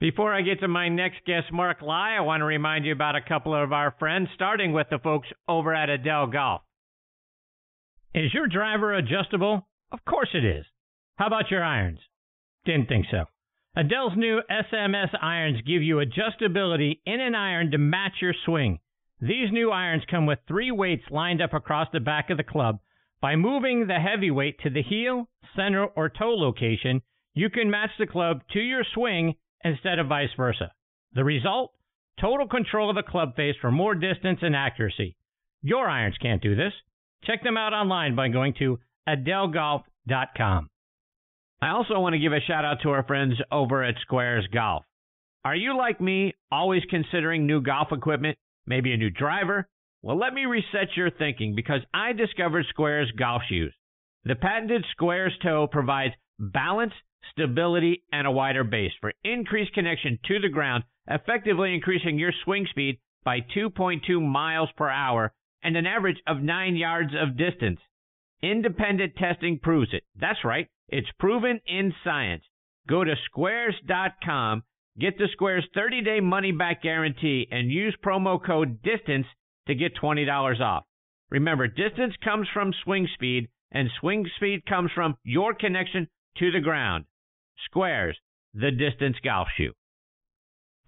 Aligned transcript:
Before 0.00 0.34
I 0.34 0.42
get 0.42 0.60
to 0.60 0.68
my 0.68 0.88
next 0.88 1.24
guest, 1.24 1.52
Mark 1.52 1.80
Lye, 1.80 2.16
I 2.16 2.20
want 2.20 2.40
to 2.40 2.44
remind 2.44 2.84
you 2.84 2.92
about 2.92 3.14
a 3.14 3.22
couple 3.22 3.54
of 3.54 3.72
our 3.72 3.94
friends, 3.98 4.28
starting 4.34 4.72
with 4.72 4.88
the 4.90 4.98
folks 4.98 5.28
over 5.48 5.72
at 5.72 5.88
Edel 5.88 6.26
Golf. 6.26 6.62
Is 8.12 8.34
your 8.34 8.48
driver 8.48 8.92
adjustable? 8.92 9.66
Of 9.92 10.04
course 10.04 10.30
it 10.34 10.44
is. 10.44 10.64
How 11.16 11.28
about 11.28 11.50
your 11.50 11.62
irons? 11.62 12.00
Didn't 12.64 12.88
think 12.88 13.06
so. 13.10 13.26
Edel's 13.76 14.16
new 14.16 14.40
SMS 14.50 15.10
irons 15.20 15.60
give 15.62 15.82
you 15.82 15.96
adjustability 15.96 16.98
in 17.06 17.20
an 17.20 17.36
iron 17.36 17.70
to 17.70 17.78
match 17.78 18.14
your 18.20 18.34
swing. 18.44 18.80
These 19.20 19.52
new 19.52 19.70
irons 19.70 20.02
come 20.10 20.26
with 20.26 20.40
three 20.46 20.72
weights 20.72 21.04
lined 21.10 21.40
up 21.40 21.54
across 21.54 21.88
the 21.92 22.00
back 22.00 22.30
of 22.30 22.36
the 22.36 22.42
club. 22.42 22.80
By 23.20 23.36
moving 23.36 23.86
the 23.86 24.00
heavy 24.00 24.30
weight 24.30 24.58
to 24.60 24.70
the 24.70 24.82
heel, 24.82 25.28
center, 25.56 25.86
or 25.86 26.08
toe 26.08 26.34
location, 26.34 27.00
you 27.32 27.48
can 27.48 27.70
match 27.70 27.90
the 27.98 28.06
club 28.06 28.42
to 28.52 28.60
your 28.60 28.84
swing 28.92 29.34
instead 29.64 29.98
of 29.98 30.08
vice 30.08 30.30
versa. 30.36 30.72
The 31.14 31.24
result? 31.24 31.72
Total 32.20 32.46
control 32.46 32.90
of 32.90 32.96
the 32.96 33.10
club 33.10 33.34
face 33.34 33.56
for 33.60 33.72
more 33.72 33.94
distance 33.94 34.38
and 34.42 34.54
accuracy. 34.54 35.16
Your 35.62 35.88
irons 35.88 36.16
can't 36.20 36.42
do 36.42 36.54
this. 36.54 36.72
Check 37.24 37.42
them 37.42 37.56
out 37.56 37.72
online 37.72 38.14
by 38.14 38.28
going 38.28 38.54
to 38.58 38.78
edelgolf.com. 39.08 40.68
I 41.62 41.70
also 41.70 41.98
want 41.98 42.12
to 42.12 42.18
give 42.18 42.32
a 42.32 42.40
shout 42.40 42.64
out 42.64 42.82
to 42.82 42.90
our 42.90 43.04
friends 43.04 43.34
over 43.50 43.82
at 43.82 43.94
Squares 44.02 44.46
Golf. 44.52 44.84
Are 45.44 45.56
you 45.56 45.76
like 45.76 46.00
me, 46.00 46.34
always 46.52 46.82
considering 46.88 47.46
new 47.46 47.62
golf 47.62 47.88
equipment, 47.92 48.36
maybe 48.66 48.92
a 48.92 48.96
new 48.96 49.10
driver? 49.10 49.68
Well, 50.02 50.18
let 50.18 50.34
me 50.34 50.44
reset 50.44 50.96
your 50.96 51.10
thinking 51.10 51.54
because 51.54 51.80
I 51.94 52.12
discovered 52.12 52.66
Squares 52.68 53.10
golf 53.18 53.42
shoes. 53.48 53.74
The 54.24 54.34
patented 54.34 54.84
Squares 54.92 55.32
toe 55.42 55.66
provides 55.66 56.14
balance 56.38 56.92
stability, 57.32 58.02
and 58.12 58.26
a 58.26 58.30
wider 58.30 58.64
base 58.64 58.92
for 59.00 59.12
increased 59.24 59.72
connection 59.74 60.18
to 60.26 60.38
the 60.40 60.48
ground, 60.48 60.84
effectively 61.08 61.74
increasing 61.74 62.18
your 62.18 62.32
swing 62.44 62.66
speed 62.70 62.98
by 63.24 63.40
2.2 63.56 64.20
miles 64.20 64.70
per 64.76 64.88
hour 64.88 65.32
and 65.62 65.76
an 65.76 65.86
average 65.86 66.20
of 66.26 66.42
9 66.42 66.76
yards 66.76 67.12
of 67.14 67.36
distance. 67.36 67.80
Independent 68.42 69.16
testing 69.16 69.58
proves 69.58 69.92
it. 69.92 70.04
That's 70.20 70.44
right. 70.44 70.68
It's 70.88 71.08
proven 71.18 71.60
in 71.66 71.94
science. 72.04 72.44
Go 72.86 73.02
to 73.02 73.14
squares.com, 73.26 74.62
get 75.00 75.16
the 75.16 75.28
Squares 75.32 75.66
30-day 75.74 76.20
money-back 76.20 76.82
guarantee 76.82 77.48
and 77.50 77.70
use 77.70 77.96
promo 78.04 78.44
code 78.44 78.82
DISTANCE 78.82 79.26
to 79.66 79.74
get 79.74 79.96
$20 79.96 80.60
off. 80.60 80.84
Remember, 81.30 81.66
distance 81.66 82.14
comes 82.22 82.46
from 82.52 82.74
swing 82.84 83.08
speed 83.14 83.48
and 83.72 83.88
swing 83.98 84.28
speed 84.36 84.66
comes 84.66 84.90
from 84.94 85.16
your 85.24 85.54
connection 85.54 86.06
to 86.38 86.50
the 86.50 86.60
ground. 86.60 87.06
Squares, 87.64 88.18
the 88.52 88.70
distance 88.70 89.16
golf 89.22 89.48
shoe. 89.56 89.72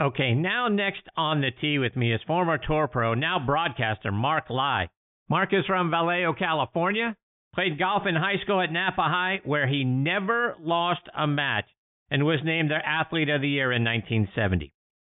Okay, 0.00 0.34
now 0.34 0.68
next 0.68 1.02
on 1.16 1.40
the 1.40 1.50
tee 1.50 1.78
with 1.78 1.96
me 1.96 2.12
is 2.12 2.20
former 2.26 2.58
tour 2.58 2.86
pro, 2.86 3.14
now 3.14 3.38
broadcaster 3.38 4.12
Mark 4.12 4.50
Lye. 4.50 4.88
Mark 5.28 5.52
is 5.52 5.64
from 5.66 5.90
Vallejo, 5.90 6.34
California. 6.34 7.16
Played 7.54 7.78
golf 7.78 8.06
in 8.06 8.14
high 8.14 8.36
school 8.42 8.60
at 8.60 8.70
Napa 8.70 9.02
High, 9.02 9.40
where 9.44 9.66
he 9.66 9.84
never 9.84 10.54
lost 10.60 11.00
a 11.16 11.26
match 11.26 11.64
and 12.10 12.24
was 12.24 12.40
named 12.44 12.70
their 12.70 12.84
Athlete 12.84 13.30
of 13.30 13.40
the 13.40 13.48
Year 13.48 13.72
in 13.72 13.82
1970. 13.82 14.72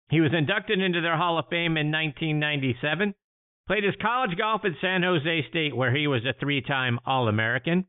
He 0.09 0.21
was 0.21 0.31
inducted 0.33 0.79
into 0.79 1.01
their 1.01 1.17
Hall 1.17 1.37
of 1.37 1.49
Fame 1.49 1.75
in 1.75 1.91
1997. 1.91 3.15
Played 3.65 3.83
his 3.83 3.95
college 4.01 4.37
golf 4.37 4.63
at 4.63 4.79
San 4.79 5.03
Jose 5.03 5.47
State, 5.49 5.75
where 5.75 5.93
he 5.93 6.07
was 6.07 6.23
a 6.25 6.33
three 6.39 6.61
time 6.61 6.99
All 7.05 7.27
American. 7.27 7.85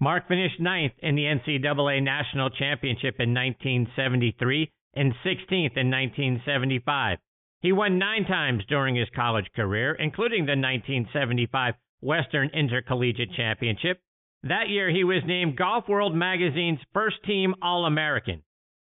Mark 0.00 0.26
finished 0.26 0.58
ninth 0.58 0.92
in 0.98 1.14
the 1.14 1.24
NCAA 1.24 2.02
National 2.02 2.50
Championship 2.50 3.20
in 3.20 3.32
1973 3.32 4.70
and 4.94 5.12
16th 5.24 5.76
in 5.76 5.90
1975. 5.90 7.18
He 7.60 7.72
won 7.72 7.98
nine 7.98 8.24
times 8.24 8.64
during 8.68 8.96
his 8.96 9.08
college 9.14 9.46
career, 9.54 9.94
including 9.94 10.46
the 10.46 10.56
1975 10.56 11.74
Western 12.00 12.50
Intercollegiate 12.50 13.32
Championship. 13.34 14.00
That 14.42 14.68
year, 14.68 14.90
he 14.90 15.04
was 15.04 15.22
named 15.24 15.56
Golf 15.56 15.88
World 15.88 16.14
Magazine's 16.14 16.80
first 16.92 17.22
team 17.24 17.54
All 17.62 17.86
American. 17.86 18.42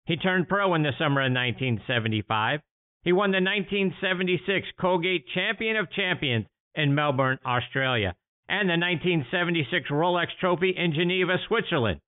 He 0.05 0.17
turned 0.17 0.47
pro 0.47 0.75
in 0.75 0.83
the 0.83 0.91
summer 0.99 1.21
of 1.21 1.31
1975. 1.31 2.59
He 3.03 3.13
won 3.13 3.31
the 3.31 3.37
1976 3.37 4.67
Colgate 4.79 5.25
Champion 5.33 5.77
of 5.77 5.91
Champions 5.91 6.45
in 6.75 6.93
Melbourne, 6.93 7.39
Australia 7.45 8.13
and 8.49 8.69
the 8.69 8.79
1976 8.79 9.89
Rolex 9.89 10.27
Trophy 10.39 10.73
in 10.75 10.93
Geneva, 10.93 11.37
Switzerland. 11.47 11.99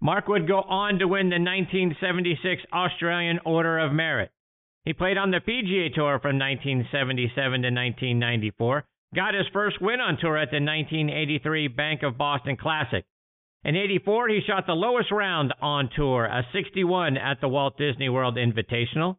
Mark 0.00 0.28
would 0.28 0.48
go 0.48 0.60
on 0.60 0.98
to 0.98 1.08
win 1.08 1.28
the 1.28 1.40
1976 1.40 2.62
Australian 2.72 3.38
Order 3.44 3.78
of 3.78 3.92
Merit. 3.92 4.30
He 4.84 4.92
played 4.92 5.16
on 5.16 5.30
the 5.30 5.40
PGA 5.40 5.94
Tour 5.94 6.18
from 6.20 6.38
1977 6.38 7.32
to 7.62 7.68
1994, 7.68 8.84
got 9.14 9.34
his 9.34 9.46
first 9.52 9.80
win 9.80 10.00
on 10.00 10.18
tour 10.18 10.36
at 10.36 10.50
the 10.50 10.60
1983 10.60 11.68
Bank 11.68 12.02
of 12.02 12.18
Boston 12.18 12.56
Classic. 12.56 13.04
In 13.64 13.76
84, 13.76 14.28
he 14.28 14.40
shot 14.46 14.66
the 14.66 14.74
lowest 14.74 15.10
round 15.10 15.54
on 15.62 15.88
tour, 15.96 16.26
a 16.26 16.46
61 16.52 17.16
at 17.16 17.40
the 17.40 17.48
Walt 17.48 17.78
Disney 17.78 18.10
World 18.10 18.36
Invitational. 18.36 19.16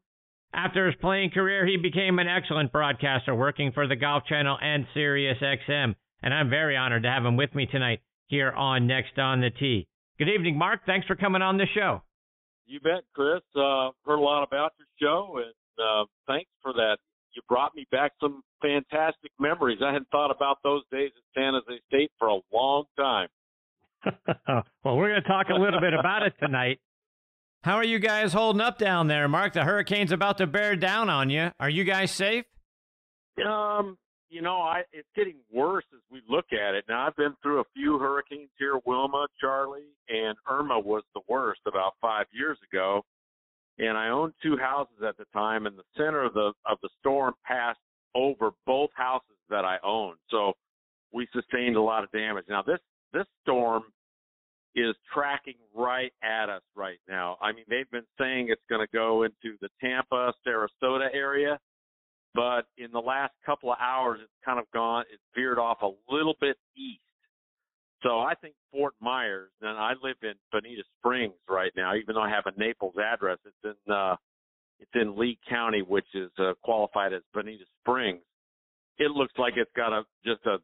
After 0.53 0.85
his 0.85 0.95
playing 1.01 1.31
career, 1.31 1.65
he 1.65 1.77
became 1.77 2.19
an 2.19 2.27
excellent 2.27 2.71
broadcaster 2.71 3.33
working 3.33 3.71
for 3.71 3.87
the 3.87 3.95
Golf 3.95 4.25
Channel 4.25 4.57
and 4.61 4.85
Sirius 4.93 5.39
XM 5.39 5.95
and 6.25 6.33
I'm 6.33 6.49
very 6.49 6.75
honored 6.75 7.03
to 7.03 7.09
have 7.09 7.23
him 7.23 7.37
with 7.37 7.53
me 7.55 7.67
tonight 7.67 8.01
here 8.27 8.51
on 8.51 8.87
Next 8.87 9.17
on 9.17 9.39
the 9.39 9.51
Tee. 9.51 9.87
Good 10.17 10.27
evening, 10.27 10.57
Mark. 10.57 10.81
Thanks 10.85 11.05
for 11.05 11.15
coming 11.15 11.43
on 11.43 11.57
the 11.57 11.67
show. 11.73 12.01
You 12.65 12.79
bet, 12.79 13.03
Chris. 13.13 13.41
Uh, 13.55 13.91
heard 14.05 14.17
a 14.17 14.21
lot 14.21 14.43
about 14.43 14.71
your 14.79 14.87
show, 14.99 15.37
and 15.37 15.53
uh, 15.79 16.05
thanks 16.27 16.49
for 16.63 16.73
that. 16.73 16.97
You 17.33 17.41
brought 17.47 17.75
me 17.75 17.85
back 17.91 18.13
some 18.19 18.41
fantastic 18.61 19.31
memories. 19.39 19.79
I 19.83 19.93
hadn't 19.93 20.09
thought 20.09 20.31
about 20.31 20.57
those 20.63 20.81
days 20.91 21.11
at 21.15 21.39
San 21.39 21.53
Jose 21.53 21.79
State 21.87 22.11
for 22.17 22.29
a 22.29 22.39
long 22.51 22.85
time. 22.97 23.27
well, 24.83 24.97
we're 24.97 25.09
going 25.09 25.21
to 25.21 25.27
talk 25.27 25.47
a 25.49 25.59
little 25.59 25.79
bit 25.79 25.93
about 25.93 26.23
it 26.23 26.33
tonight. 26.39 26.79
How 27.63 27.75
are 27.75 27.83
you 27.83 27.99
guys 27.99 28.33
holding 28.33 28.61
up 28.61 28.79
down 28.79 29.07
there, 29.07 29.27
Mark? 29.27 29.53
The 29.53 29.63
hurricane's 29.63 30.11
about 30.11 30.37
to 30.37 30.47
bear 30.47 30.75
down 30.75 31.09
on 31.09 31.29
you. 31.29 31.51
Are 31.59 31.69
you 31.69 31.83
guys 31.83 32.11
safe? 32.11 32.45
Um, 33.45 33.97
you 34.35 34.41
know, 34.41 34.57
I 34.57 34.81
it's 34.91 35.07
getting 35.15 35.37
worse 35.51 35.85
as 35.93 36.01
we 36.11 36.21
look 36.29 36.47
at 36.51 36.75
it. 36.75 36.83
Now 36.89 37.07
I've 37.07 37.15
been 37.15 37.35
through 37.41 37.61
a 37.61 37.63
few 37.73 37.97
hurricanes 37.97 38.49
here, 38.59 38.77
Wilma, 38.85 39.27
Charley, 39.39 39.85
and 40.09 40.35
Irma 40.49 40.77
was 40.77 41.03
the 41.13 41.21
worst 41.29 41.61
about 41.65 41.93
five 42.01 42.25
years 42.33 42.57
ago. 42.69 43.05
And 43.79 43.97
I 43.97 44.09
owned 44.09 44.33
two 44.43 44.57
houses 44.57 44.97
at 45.07 45.17
the 45.17 45.23
time, 45.31 45.67
and 45.67 45.77
the 45.77 45.83
center 45.95 46.21
of 46.21 46.33
the 46.33 46.51
of 46.65 46.79
the 46.83 46.89
storm 46.99 47.33
passed 47.45 47.79
over 48.13 48.51
both 48.65 48.89
houses 48.93 49.37
that 49.49 49.63
I 49.63 49.77
owned. 49.85 50.17
So 50.29 50.51
we 51.13 51.29
sustained 51.31 51.77
a 51.77 51.81
lot 51.81 52.03
of 52.03 52.11
damage. 52.11 52.43
Now 52.49 52.61
this 52.61 52.79
this 53.13 53.25
storm 53.41 53.83
is 54.75 54.95
tracking 55.13 55.55
right 55.73 56.11
at 56.21 56.49
us 56.49 56.63
right 56.75 56.99
now. 57.07 57.37
I 57.41 57.53
mean, 57.53 57.63
they've 57.69 57.89
been 57.89 58.07
saying 58.19 58.47
it's 58.49 58.61
going 58.69 58.85
to 58.85 58.91
go 58.93 59.23
into 59.23 59.55
the 59.61 59.69
Tampa, 59.79 60.33
Sarasota 60.45 61.07
area 61.13 61.57
but 62.35 62.67
in 62.77 62.91
the 62.91 62.99
last 62.99 63.33
couple 63.45 63.71
of 63.71 63.77
hours, 63.79 64.19
it's 64.21 64.31
kind 64.43 64.59
of 64.59 64.65
gone. 64.73 65.05
It's 65.11 65.23
veered 65.33 65.57
off 65.57 65.81
a 65.81 65.91
little 66.13 66.35
bit 66.41 66.57
east. 66.77 66.99
So 68.03 68.19
I 68.19 68.35
think 68.35 68.53
Fort 68.71 68.93
Myers, 69.01 69.49
and 69.61 69.77
I 69.77 69.93
live 70.03 70.17
in 70.21 70.33
Bonita 70.51 70.83
Springs 70.99 71.33
right 71.49 71.71
now, 71.75 71.95
even 71.95 72.15
though 72.15 72.21
I 72.21 72.29
have 72.29 72.43
a 72.45 72.59
Naples 72.59 72.93
address. 73.01 73.39
It's 73.45 73.55
in 73.87 73.93
uh, 73.93 74.15
it's 74.79 74.91
in 74.93 75.17
Lee 75.17 75.39
County, 75.49 75.81
which 75.81 76.05
is 76.13 76.29
uh, 76.37 76.53
qualified 76.61 77.13
as 77.13 77.21
Bonita 77.33 77.63
Springs. 77.81 78.21
It 78.97 79.11
looks 79.11 79.33
like 79.37 79.53
it's 79.55 79.71
got 79.75 79.93
a 79.93 80.03
just 80.25 80.45
a 80.45 80.57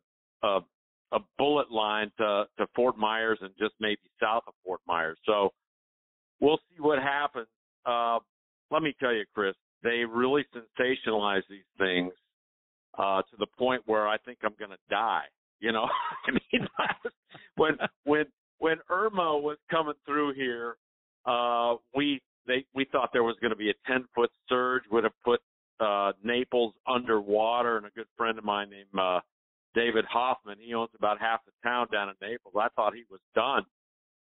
a, 0.46 0.60
a 1.14 1.20
bullet 1.38 1.72
line 1.72 2.12
to 2.18 2.46
to 2.60 2.68
Fort 2.76 2.98
Myers 2.98 3.40
and 3.42 3.52
just 3.58 3.74
maybe 3.80 4.02
south 4.22 4.44
of 4.46 4.54
Fort 4.64 4.82
Myers. 4.86 5.18
So 5.26 5.52
we'll 6.42 6.60
see 6.70 6.82
what 6.82 7.00
happens. 7.00 7.48
Uh, 7.86 8.20
let 8.70 8.84
me 8.84 8.94
tell 9.00 9.14
you, 9.14 9.26
Chris, 9.34 9.56
they 9.84 10.04
really 10.06 10.46
sensationalize 10.56 11.42
these 11.50 11.60
things 11.78 12.14
uh, 12.98 13.22
to 13.22 13.38
the 13.40 13.48
point 13.58 13.82
where 13.86 14.08
I 14.08 14.18
think 14.18 14.40
I'm 14.44 14.56
going 14.60 14.72
to 14.72 14.78
die. 14.90 15.26
You 15.60 15.72
know, 15.72 15.88
I 16.28 16.32
mean, 16.32 16.68
when 17.56 17.78
when 18.06 18.26
when 18.60 18.78
Irma 18.90 19.38
was 19.38 19.58
coming 19.70 19.94
through 20.06 20.34
here, 20.34 20.76
uh, 21.26 21.76
we 21.96 22.22
they 22.48 22.66
we 22.74 22.86
thought 22.92 23.10
there 23.14 23.24
was 23.24 23.36
going 23.42 23.52
to 23.52 23.58
be 23.58 23.70
a 23.70 23.74
10 23.88 24.06
foot 24.16 24.32
surge, 24.50 24.84
would 24.92 25.04
have 25.04 25.14
put 25.24 25.40
uh, 25.80 26.12
Naples 26.24 26.74
underwater. 26.88 27.78
And 27.78 27.86
a 27.86 27.92
good 27.92 28.08
friend 28.18 28.38
of 28.38 28.44
mine 28.44 28.70
named 28.70 28.88
uh, 29.00 29.20
David 29.76 30.06
Hoffman, 30.06 30.58
he 30.60 30.74
owns 30.74 30.92
about 30.98 31.20
half 31.20 31.42
the 31.46 31.52
town 31.68 31.88
down 31.92 32.10
in 32.10 32.16
Naples. 32.22 32.54
I 32.60 32.68
thought 32.76 32.94
he 32.94 33.04
was 33.10 33.22
done. 33.36 33.64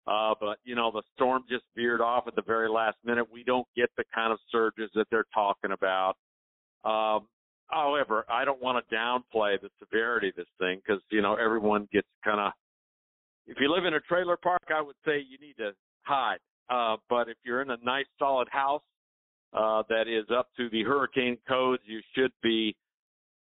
Uh, 0.08 0.36
but 0.40 0.58
you 0.64 0.76
know, 0.76 0.92
the 0.92 1.02
storm 1.16 1.44
just 1.50 1.64
veered 1.76 2.02
off 2.02 2.28
at 2.28 2.36
the 2.36 2.42
very 2.42 2.70
last 2.70 2.98
minute. 3.04 3.26
We 3.32 3.44
don't 3.44 3.68
get 3.76 3.90
the 3.98 4.04
kind 4.14 4.32
of 4.32 4.40
surges 4.52 4.90
that 4.96 5.08
they're 5.10 5.26
talking 5.34 5.72
about. 5.72 6.16
Um, 6.84 7.28
however, 7.68 8.26
I 8.30 8.46
don't 8.46 8.62
want 8.62 8.84
to 8.88 8.96
downplay 8.96 9.60
the 9.60 9.70
severity 9.80 10.30
of 10.30 10.36
this 10.36 10.46
thing 10.60 10.82
because 10.86 11.02
you 11.12 11.22
know 11.22 11.36
everyone 11.36 11.88
gets 11.92 12.08
kind 12.24 12.40
of. 12.40 12.52
If 13.48 13.58
you 13.60 13.72
live 13.74 13.86
in 13.86 13.94
a 13.94 14.00
trailer 14.02 14.38
park, 14.38 14.64
I 14.76 14.82
would 14.82 14.96
say 15.06 15.20
you 15.20 15.38
need 15.40 15.58
to 15.58 15.72
hide. 16.04 16.40
Uh, 16.70 16.98
but 17.10 17.30
if 17.30 17.38
you're 17.44 17.62
in 17.62 17.70
a 17.70 17.78
nice 17.84 18.06
solid 18.18 18.48
house 18.50 18.82
uh, 19.54 19.84
that 19.90 20.08
is 20.08 20.26
up 20.36 20.50
to 20.58 20.70
the 20.70 20.84
hurricane 20.84 21.38
codes, 21.48 21.82
you 21.86 22.02
should 22.16 22.32
be, 22.42 22.76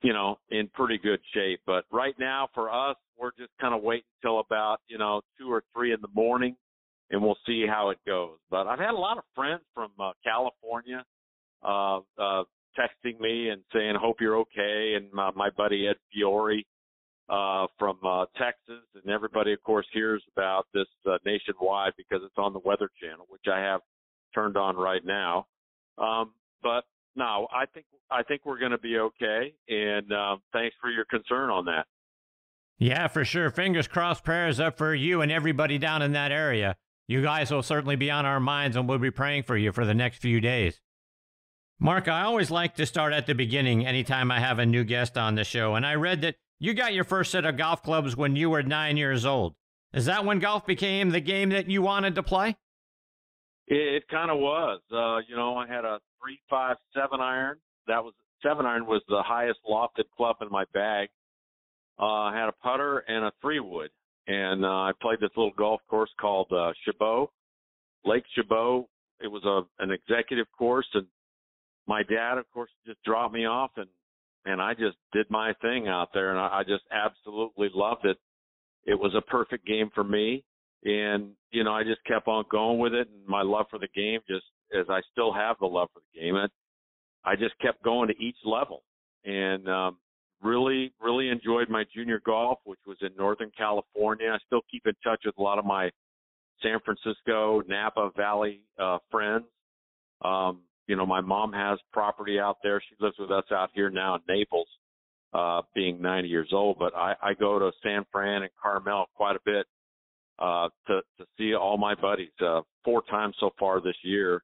you 0.02 0.14
know, 0.14 0.38
in 0.50 0.68
pretty 0.74 0.98
good 0.98 1.20
shape. 1.34 1.62
But 1.66 1.86
right 1.92 2.16
now, 2.20 2.50
for 2.54 2.72
us, 2.72 2.96
we're 3.20 3.32
just 3.38 3.52
kind 3.60 3.74
of 3.76 3.84
waiting 3.84 4.06
until 4.22 4.40
about 4.40 4.78
you 4.88 4.98
know 4.98 5.22
two 5.40 5.52
or 5.52 5.64
three 5.74 5.94
in 5.94 6.02
the 6.02 6.10
morning, 6.14 6.56
and 7.10 7.22
we'll 7.22 7.38
see 7.46 7.66
how 7.68 7.90
it 7.90 8.00
goes. 8.06 8.38
But 8.50 8.68
I've 8.68 8.80
had 8.80 8.92
a 8.92 8.98
lot 8.98 9.18
of 9.18 9.24
friends 9.36 9.62
from 9.74 9.92
uh, 10.00 10.12
California 10.24 11.06
uh, 11.64 12.00
uh, 12.18 12.44
texting 12.78 13.20
me 13.20 13.50
and 13.50 13.62
saying, 13.74 13.96
"Hope 14.00 14.18
you're 14.20 14.38
okay," 14.38 14.94
and 14.96 15.12
my, 15.14 15.32
my 15.36 15.50
buddy 15.52 15.88
Ed 15.88 15.98
Fiori 16.14 16.66
uh, 17.30 17.68
from 17.80 17.98
uh, 18.04 18.26
Texas, 18.38 18.84
and 18.96 19.12
everybody, 19.12 19.54
of 19.54 19.64
course, 19.64 19.86
hears 19.94 20.24
about 20.36 20.66
this 20.74 20.88
uh, 21.10 21.18
nationwide 21.26 21.94
because 21.98 22.22
it's 22.26 22.38
on 22.38 22.54
the 22.54 22.62
Weather 22.66 22.90
Channel, 23.02 23.26
which 23.30 23.46
I 23.52 23.60
have 23.60 23.82
turned 24.34 24.58
on 24.58 24.76
right 24.76 25.06
now. 25.06 25.46
Um, 25.98 26.34
but 26.64 26.84
no, 27.16 27.48
I 27.54 27.66
think 27.66 27.86
I 28.10 28.24
think 28.24 28.42
we're 28.46 28.60
going 28.60 28.72
to 28.72 28.78
be 28.78 28.98
okay, 28.98 29.54
and 29.70 30.12
uh, 30.12 30.38
thanks 30.54 30.76
for 30.82 30.90
your 30.90 31.06
concern 31.06 31.50
on 31.50 31.66
that. 31.66 31.86
Yeah, 32.78 33.08
for 33.08 33.24
sure. 33.24 33.50
Fingers 33.52 33.88
crossed, 33.88 34.24
prayers 34.24 34.60
up 34.60 34.78
for 34.78 34.96
you 34.96 35.22
and 35.22 35.32
everybody 35.32 35.78
down 35.78 36.02
in 36.02 36.14
that 36.14 36.32
area. 36.32 36.76
You 37.08 37.22
guys 37.22 37.52
will 37.52 37.62
certainly 37.62 37.96
be 37.96 38.10
on 38.10 38.26
our 38.26 38.40
minds, 38.40 38.76
and 38.76 38.88
we'll 38.88 38.98
be 38.98 39.12
praying 39.12 39.44
for 39.44 39.56
you 39.56 39.72
for 39.72 39.86
the 39.86 39.94
next 39.94 40.18
few 40.18 40.42
days. 40.42 40.82
Mark, 41.80 42.08
I 42.08 42.24
always 42.24 42.50
like 42.50 42.76
to 42.76 42.86
start 42.86 43.14
at 43.14 43.28
the 43.28 43.36
beginning 43.36 43.86
anytime 43.86 44.32
I 44.32 44.40
have 44.40 44.60
a 44.60 44.66
new 44.66 44.84
guest 44.84 45.18
on 45.18 45.36
the 45.36 45.44
show, 45.44 45.76
and 45.76 45.86
I 45.86 45.96
read 45.96 46.22
that 46.22 46.36
you 46.60 46.74
got 46.74 46.94
your 46.94 47.04
first 47.04 47.32
set 47.32 47.46
of 47.46 47.58
golf 47.58 47.84
clubs 47.84 48.16
when 48.16 48.36
you 48.36 48.50
were 48.50 48.64
nine 48.64 48.98
years 48.98 49.26
old. 49.26 49.56
Is 49.94 50.06
that 50.06 50.26
when 50.26 50.40
golf 50.40 50.66
became 50.66 51.10
the 51.10 51.20
game 51.20 51.50
that 51.50 51.70
you 51.70 51.82
wanted 51.82 52.16
to 52.16 52.24
play? 52.24 52.56
It, 53.68 53.96
it 53.96 54.08
kind 54.08 54.32
of 54.32 54.38
was. 54.38 54.80
Uh, 54.92 55.18
you 55.28 55.36
know, 55.36 55.56
I 55.56 55.68
had 55.68 55.86
a 55.86 56.00
three 56.22 56.40
five 56.50 56.78
seven 56.96 57.20
iron. 57.20 57.58
That 57.88 58.04
was 58.04 58.14
seven 58.44 58.66
iron 58.66 58.86
was 58.86 59.02
the 59.08 59.24
highest 59.26 59.60
lofted 59.70 60.06
club 60.16 60.38
in 60.42 60.50
my 60.50 60.66
bag. 60.74 61.10
Uh, 62.00 62.06
I 62.06 62.38
had 62.38 62.50
a 62.50 62.54
putter 62.64 63.00
and 63.08 63.26
a 63.26 63.32
three 63.42 63.60
wood, 63.60 63.90
and 64.28 64.66
uh, 64.66 64.68
I 64.68 64.92
played 65.02 65.20
this 65.20 65.32
little 65.36 65.54
golf 65.58 65.82
course 65.90 66.10
called 66.20 66.52
uh, 66.52 66.72
Chabot, 66.86 67.30
Lake 68.06 68.24
Chabot. 68.36 68.86
It 69.20 69.28
was 69.28 69.44
a 69.46 69.84
an 69.84 69.92
executive 69.92 70.48
course, 70.58 70.88
and 70.94 71.06
my 71.88 72.04
dad, 72.04 72.38
of 72.38 72.46
course, 72.54 72.70
just 72.86 73.04
dropped 73.04 73.34
me 73.34 73.46
off 73.46 73.72
and 73.78 73.88
and 74.46 74.62
I 74.62 74.74
just 74.74 74.98
did 75.14 75.30
my 75.30 75.54
thing 75.62 75.88
out 75.88 76.10
there, 76.14 76.32
and 76.32 76.40
I, 76.40 76.60
I 76.60 76.64
just 76.64 76.84
absolutely 76.92 77.70
loved 77.74 78.06
it. 78.06 78.18
It 78.86 79.00
was 79.00 79.14
a 79.16 79.22
perfect 79.22 79.66
game 79.68 79.92
for 79.94 80.04
me, 80.04 80.44
and 80.84 81.32
you 81.52 81.64
know 81.64 81.74
I 81.74 81.84
just 81.84 82.04
kept 82.06 82.28
on 82.28 82.46
going 82.52 82.80
with 82.80 82.94
it, 82.94 83.08
and 83.08 83.26
my 83.28 83.44
love 83.44 83.68
for 83.70 83.78
the 83.78 83.88
game 83.96 84.20
just 84.28 84.46
as 84.78 84.86
I 84.90 85.02
still 85.12 85.34
have 85.34 85.58
the 85.60 85.68
love 85.68 85.90
for 85.94 86.02
the 86.14 86.20
game, 86.20 86.36
it, 86.36 86.52
I 87.24 87.36
just 87.36 87.58
kept 87.60 87.84
going 87.84 88.08
to 88.08 88.24
each 88.24 88.38
level, 88.46 88.84
and 89.26 89.68
um, 89.70 89.98
really 90.42 90.94
really 91.02 91.30
enjoyed 91.30 91.70
my 91.70 91.84
junior 91.94 92.22
golf, 92.26 92.60
which 92.64 92.80
was 92.88 92.98
in 93.02 93.10
Northern 93.18 93.52
California. 93.58 94.32
I 94.32 94.38
still 94.46 94.62
keep 94.70 94.86
in 94.86 94.94
touch 95.04 95.22
with 95.26 95.38
a 95.38 95.42
lot 95.42 95.60
of 95.60 95.66
my 95.66 95.90
San 96.64 96.80
Francisco, 96.84 97.62
Napa 97.68 98.12
Valley 98.16 98.62
uh, 98.80 98.98
friends. 99.10 99.46
Um, 100.24 100.62
you 100.88 100.96
know, 100.96 101.06
my 101.06 101.22
mom 101.22 101.54
has 101.54 101.80
property 101.94 102.40
out 102.40 102.58
there. 102.64 102.82
She 102.82 102.96
lives 103.00 103.16
with 103.20 103.32
us 103.32 103.46
out 103.52 103.70
here 103.74 103.90
now 103.90 104.16
in 104.16 104.22
Naples, 104.28 104.68
uh, 105.34 105.62
being 105.74 106.02
90 106.02 106.28
years 106.28 106.50
old. 106.52 106.78
But 106.80 106.96
I, 106.96 107.14
I 107.22 107.34
go 107.34 107.60
to 107.60 107.72
San 107.84 108.06
Fran 108.12 108.44
and 108.44 108.52
Carmel 108.62 109.06
quite 109.16 109.36
a 109.36 109.40
bit 109.46 109.66
uh, 110.40 110.70
to 110.88 111.02
to 111.20 111.26
see 111.38 111.54
all 111.56 111.78
my 111.78 111.96
buddies. 111.96 112.32
Uh, 112.44 112.62
four 112.84 113.04
times 113.04 113.36
so 113.40 113.52
far 113.60 113.80
this 113.80 113.96
year, 114.04 114.42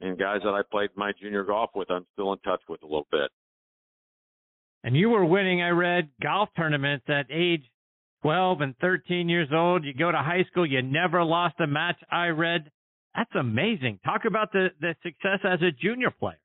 and 0.00 0.18
guys 0.18 0.40
that 0.44 0.50
I 0.54 0.62
played 0.70 0.90
my 0.96 1.12
junior 1.20 1.44
golf 1.44 1.70
with, 1.74 1.90
I'm 1.90 2.06
still 2.12 2.32
in 2.32 2.38
touch 2.40 2.60
with 2.68 2.82
a 2.82 2.86
little 2.86 3.06
bit. 3.10 3.30
And 4.84 4.96
you 4.96 5.10
were 5.10 5.24
winning, 5.24 5.60
I 5.62 5.70
read, 5.70 6.08
golf 6.22 6.48
tournaments 6.56 7.04
at 7.08 7.26
age 7.30 7.64
12 8.22 8.60
and 8.60 8.74
13 8.80 9.28
years 9.28 9.48
old. 9.52 9.84
You 9.84 9.92
go 9.94 10.10
to 10.12 10.18
high 10.18 10.44
school, 10.50 10.66
you 10.66 10.82
never 10.82 11.24
lost 11.24 11.56
a 11.60 11.66
match, 11.66 11.96
I 12.10 12.28
read. 12.28 12.70
That's 13.14 13.34
amazing. 13.34 13.98
Talk 14.04 14.24
about 14.26 14.52
the, 14.52 14.68
the 14.80 14.94
success 15.02 15.40
as 15.44 15.60
a 15.62 15.72
junior 15.72 16.10
player. 16.10 16.38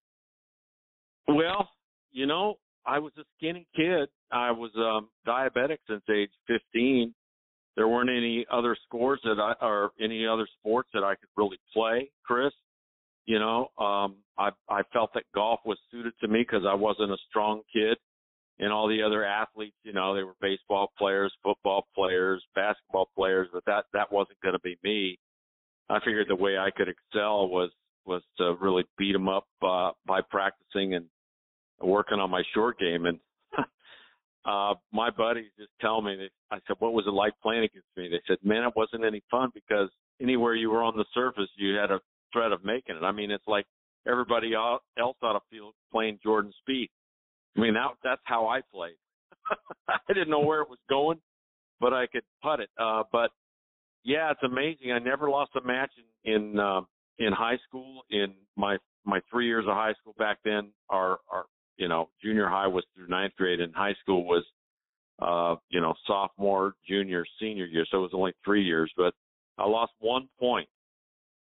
Well, 1.28 1.70
you 2.12 2.26
know, 2.26 2.56
I 2.86 3.00
was 3.00 3.14
a 3.18 3.24
skinny 3.38 3.68
kid. 3.76 4.10
I 4.32 4.52
was 4.52 4.72
um 4.76 5.10
diabetic 5.28 5.78
since 5.88 6.02
age 6.12 6.32
15. 6.48 7.14
There 7.76 7.88
weren't 7.88 8.10
any 8.10 8.46
other 8.52 8.76
scores 8.86 9.20
that 9.24 9.40
I 9.40 9.66
or 9.66 9.92
any 10.02 10.28
other 10.28 10.48
sports 10.60 10.90
that 10.94 11.04
I 11.04 11.16
could 11.16 11.30
really 11.38 11.60
play, 11.74 12.10
Chris. 12.26 12.52
You 13.26 13.40
know, 13.40 13.70
um 13.78 14.18
I 14.38 14.50
I 14.70 14.82
felt 14.92 15.12
that 15.14 15.24
golf 15.34 15.60
was 15.66 15.78
suited 15.92 16.14
to 16.22 16.28
me 16.28 16.40
because 16.40 16.66
I 16.68 16.74
wasn't 16.74 17.12
a 17.12 17.18
strong 17.30 17.62
kid 17.74 17.98
and 18.60 18.72
all 18.72 18.88
the 18.88 19.02
other 19.02 19.26
athletes, 19.26 19.76
you 19.84 19.94
know, 19.94 20.16
they 20.16 20.24
were 20.24 20.36
baseball 20.40 20.92
players, 20.98 21.34
football 21.44 21.88
players, 21.96 22.44
basketball 22.56 23.10
players, 23.16 23.48
but 23.52 23.66
that 23.66 23.86
that 23.94 24.12
wasn't 24.12 24.40
going 24.42 24.54
to 24.54 24.60
be 24.60 24.78
me. 24.84 25.18
I 25.90 26.00
figured 26.00 26.28
the 26.30 26.36
way 26.36 26.58
I 26.58 26.70
could 26.76 26.88
excel 26.88 27.48
was 27.48 27.72
was 28.06 28.22
to 28.38 28.56
really 28.62 28.84
beat 28.98 29.14
them 29.14 29.30
up 29.30 29.48
uh, 29.62 29.92
by 30.06 30.22
practicing 30.30 30.94
and 30.94 31.06
working 31.82 32.20
on 32.20 32.30
my 32.30 32.44
short 32.54 32.78
game. 32.78 33.06
And 33.06 33.20
uh, 34.46 34.76
my 34.92 35.10
buddies 35.10 35.52
just 35.58 35.72
tell 35.82 36.02
me, 36.02 36.16
that, 36.18 36.30
I 36.52 36.60
said, 36.68 36.76
"What 36.80 36.94
was 36.94 37.06
it 37.08 37.14
like 37.14 37.34
playing 37.42 37.64
against 37.64 37.88
me?" 37.98 38.08
They 38.10 38.22
said, 38.28 38.38
"Man, 38.44 38.64
it 38.64 38.74
wasn't 38.76 39.04
any 39.04 39.24
fun 39.32 39.50
because 39.54 39.90
anywhere 40.22 40.54
you 40.54 40.70
were 40.70 40.84
on 40.84 40.96
the 40.96 41.06
surface, 41.14 41.50
you 41.56 41.76
had 41.76 41.92
a 41.92 42.00
threat 42.34 42.52
of 42.52 42.66
making 42.66 42.98
it. 42.98 43.04
I 43.04 43.12
mean, 43.12 43.32
it's 43.32 43.48
like 43.48 43.66
everybody 44.08 44.54
else 44.54 44.82
on 45.22 45.36
a 45.36 45.40
field 45.50 45.74
playing 45.92 46.20
Jordan 46.22 46.52
Spieth. 46.68 46.90
I 47.56 47.62
mean, 47.62 47.76
that 47.76 47.92
that's 48.04 48.22
how 48.26 48.48
I 48.48 48.62
played. 48.74 48.98
I 49.88 49.98
didn't 50.08 50.30
know 50.30 50.40
where 50.40 50.62
it 50.62 50.70
was 50.70 50.80
going, 50.90 51.20
but 51.80 51.94
I 51.94 52.08
could 52.08 52.24
putt 52.42 52.60
it. 52.60 52.70
Uh, 52.80 53.04
but 53.12 53.32
yeah, 54.04 54.32
it's 54.32 54.44
amazing. 54.44 54.92
I 54.92 55.00
never 55.00 55.30
lost 55.30 55.52
a 55.62 55.66
match 55.66 55.92
in 56.26 56.34
in, 56.34 56.60
uh, 56.60 56.82
in 57.20 57.32
high 57.32 57.58
school. 57.68 58.02
In 58.10 58.34
my 58.56 58.78
my 59.06 59.20
three 59.30 59.48
years 59.48 59.66
of 59.68 59.74
high 59.74 59.94
school 60.02 60.16
back 60.18 60.40
then, 60.44 60.72
our 60.90 61.20
our 61.32 61.46
you 61.78 61.88
know 61.88 62.10
junior 62.22 62.48
high 62.48 62.68
was 62.68 62.84
through 62.96 63.08
ninth 63.08 63.34
grade, 63.38 63.60
and 63.62 63.74
high 63.74 63.96
school 64.02 64.26
was 64.26 64.44
uh, 65.22 65.56
you 65.70 65.82
know 65.82 65.94
sophomore, 66.08 66.74
junior, 66.88 67.26
senior 67.40 67.66
year. 67.66 67.86
So 67.90 68.00
it 68.00 68.02
was 68.02 68.12
only 68.14 68.34
three 68.44 68.64
years, 68.64 68.92
but 68.98 69.14
I 69.58 69.68
lost 69.68 69.94
one 70.00 70.28
point, 70.40 70.68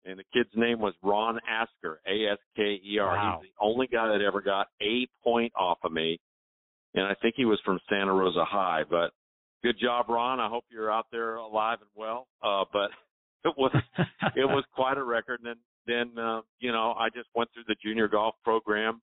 and 0.06 0.20
the 0.20 0.24
kid's 0.34 0.50
name 0.56 0.80
was 0.80 0.94
Ron 1.04 1.40
Asker, 1.48 2.02
A 2.08 2.32
S 2.32 2.40
K 2.56 2.80
E 2.86 3.00
R. 3.00 3.16
Wow. 3.16 3.40
He's 3.42 3.50
the 3.52 3.66
only 3.66 3.88
guy 3.88 4.08
that 4.08 4.22
ever 4.22 4.42
got 4.42 4.68
a 4.82 5.08
point 5.24 5.54
off 5.56 5.80
of 5.84 5.92
me, 5.92 6.20
and 6.94 7.06
I 7.06 7.16
think 7.22 7.36
he 7.38 7.46
was 7.46 7.60
from 7.66 7.80
Santa 7.90 8.14
Rosa 8.14 8.46
High, 8.46 8.84
but 8.90 9.12
good 9.64 9.76
job, 9.80 10.06
Ron. 10.10 10.40
I 10.40 10.50
hope 10.50 10.66
you're 10.72 10.92
out 10.92 11.08
there 11.12 11.36
alive 11.36 11.80
and 11.82 11.90
well. 11.96 12.28
Uh, 12.44 12.66
but 12.72 12.90
it 13.46 13.54
was 13.58 13.72
it 14.36 14.46
was 14.46 14.64
quite 14.74 14.98
a 14.98 15.04
record. 15.04 15.42
And 15.44 15.56
then 15.88 16.14
then 16.16 16.24
uh, 16.24 16.42
you 16.60 16.72
know 16.72 16.94
I 16.98 17.10
just 17.10 17.30
went 17.36 17.50
through 17.54 17.64
the 17.68 17.76
junior 17.84 18.08
golf 18.08 18.36
program 18.44 19.02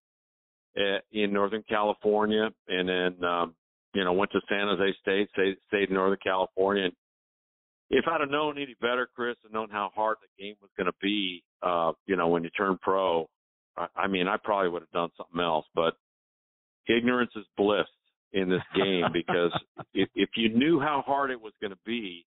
uh, 0.76 0.98
in 1.12 1.32
Northern 1.32 1.64
California, 1.68 2.48
and 2.68 2.88
then 2.88 3.24
um, 3.28 3.54
you 3.94 4.04
know 4.04 4.12
went 4.12 4.30
to 4.32 4.40
San 4.48 4.66
Jose 4.68 4.94
State, 5.00 5.28
stayed, 5.32 5.56
stayed 5.68 5.88
in 5.88 5.94
Northern 5.94 6.18
California. 6.22 6.84
And 6.84 6.92
if 7.90 8.04
I'd 8.08 8.20
have 8.20 8.30
known 8.30 8.58
any 8.58 8.74
better, 8.80 9.08
Chris, 9.14 9.36
and 9.44 9.52
known 9.52 9.68
how 9.70 9.90
hard 9.94 10.16
the 10.20 10.42
game 10.42 10.56
was 10.60 10.70
going 10.76 10.86
to 10.86 10.98
be, 11.00 11.42
uh, 11.62 11.92
you 12.06 12.16
know, 12.16 12.28
when 12.28 12.42
you 12.42 12.50
turn 12.50 12.78
pro, 12.82 13.28
I, 13.76 13.86
I 13.96 14.06
mean, 14.08 14.26
I 14.28 14.36
probably 14.42 14.70
would 14.70 14.82
have 14.82 14.90
done 14.90 15.10
something 15.16 15.40
else. 15.40 15.66
But 15.74 15.94
ignorance 16.88 17.30
is 17.36 17.44
bliss 17.56 17.86
in 18.32 18.48
this 18.48 18.62
game 18.74 19.04
because 19.12 19.52
if, 19.94 20.08
if 20.14 20.30
you 20.36 20.48
knew 20.48 20.80
how 20.80 21.02
hard 21.06 21.30
it 21.30 21.40
was 21.40 21.52
going 21.60 21.72
to 21.72 21.78
be, 21.86 22.24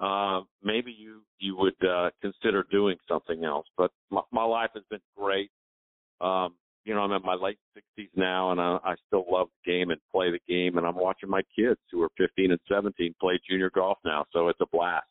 uh, 0.00 0.40
maybe 0.64 0.92
you 0.96 1.22
you 1.38 1.56
would 1.56 1.88
uh, 1.88 2.10
consider 2.20 2.66
doing 2.70 2.96
something 3.06 3.44
else. 3.44 3.66
But 3.76 3.92
my, 4.10 4.22
my 4.32 4.44
life 4.44 4.70
has 4.74 4.82
been 4.90 5.00
great. 5.16 5.50
Um, 6.20 6.54
you 6.84 6.94
know, 6.94 7.00
I'm 7.00 7.12
in 7.12 7.22
my 7.22 7.34
late 7.34 7.58
60s 7.76 8.08
now, 8.16 8.50
and 8.50 8.60
I, 8.60 8.78
I 8.84 8.94
still 9.06 9.24
love 9.30 9.48
the 9.64 9.70
game 9.70 9.90
and 9.90 10.00
play 10.12 10.30
the 10.30 10.40
game. 10.48 10.78
And 10.78 10.86
I'm 10.86 10.96
watching 10.96 11.28
my 11.28 11.42
kids 11.56 11.78
who 11.90 12.02
are 12.02 12.08
15 12.18 12.50
and 12.50 12.60
17 12.70 13.14
play 13.20 13.38
junior 13.48 13.70
golf 13.70 13.98
now, 14.04 14.24
so 14.32 14.48
it's 14.48 14.60
a 14.60 14.66
blast. 14.72 15.06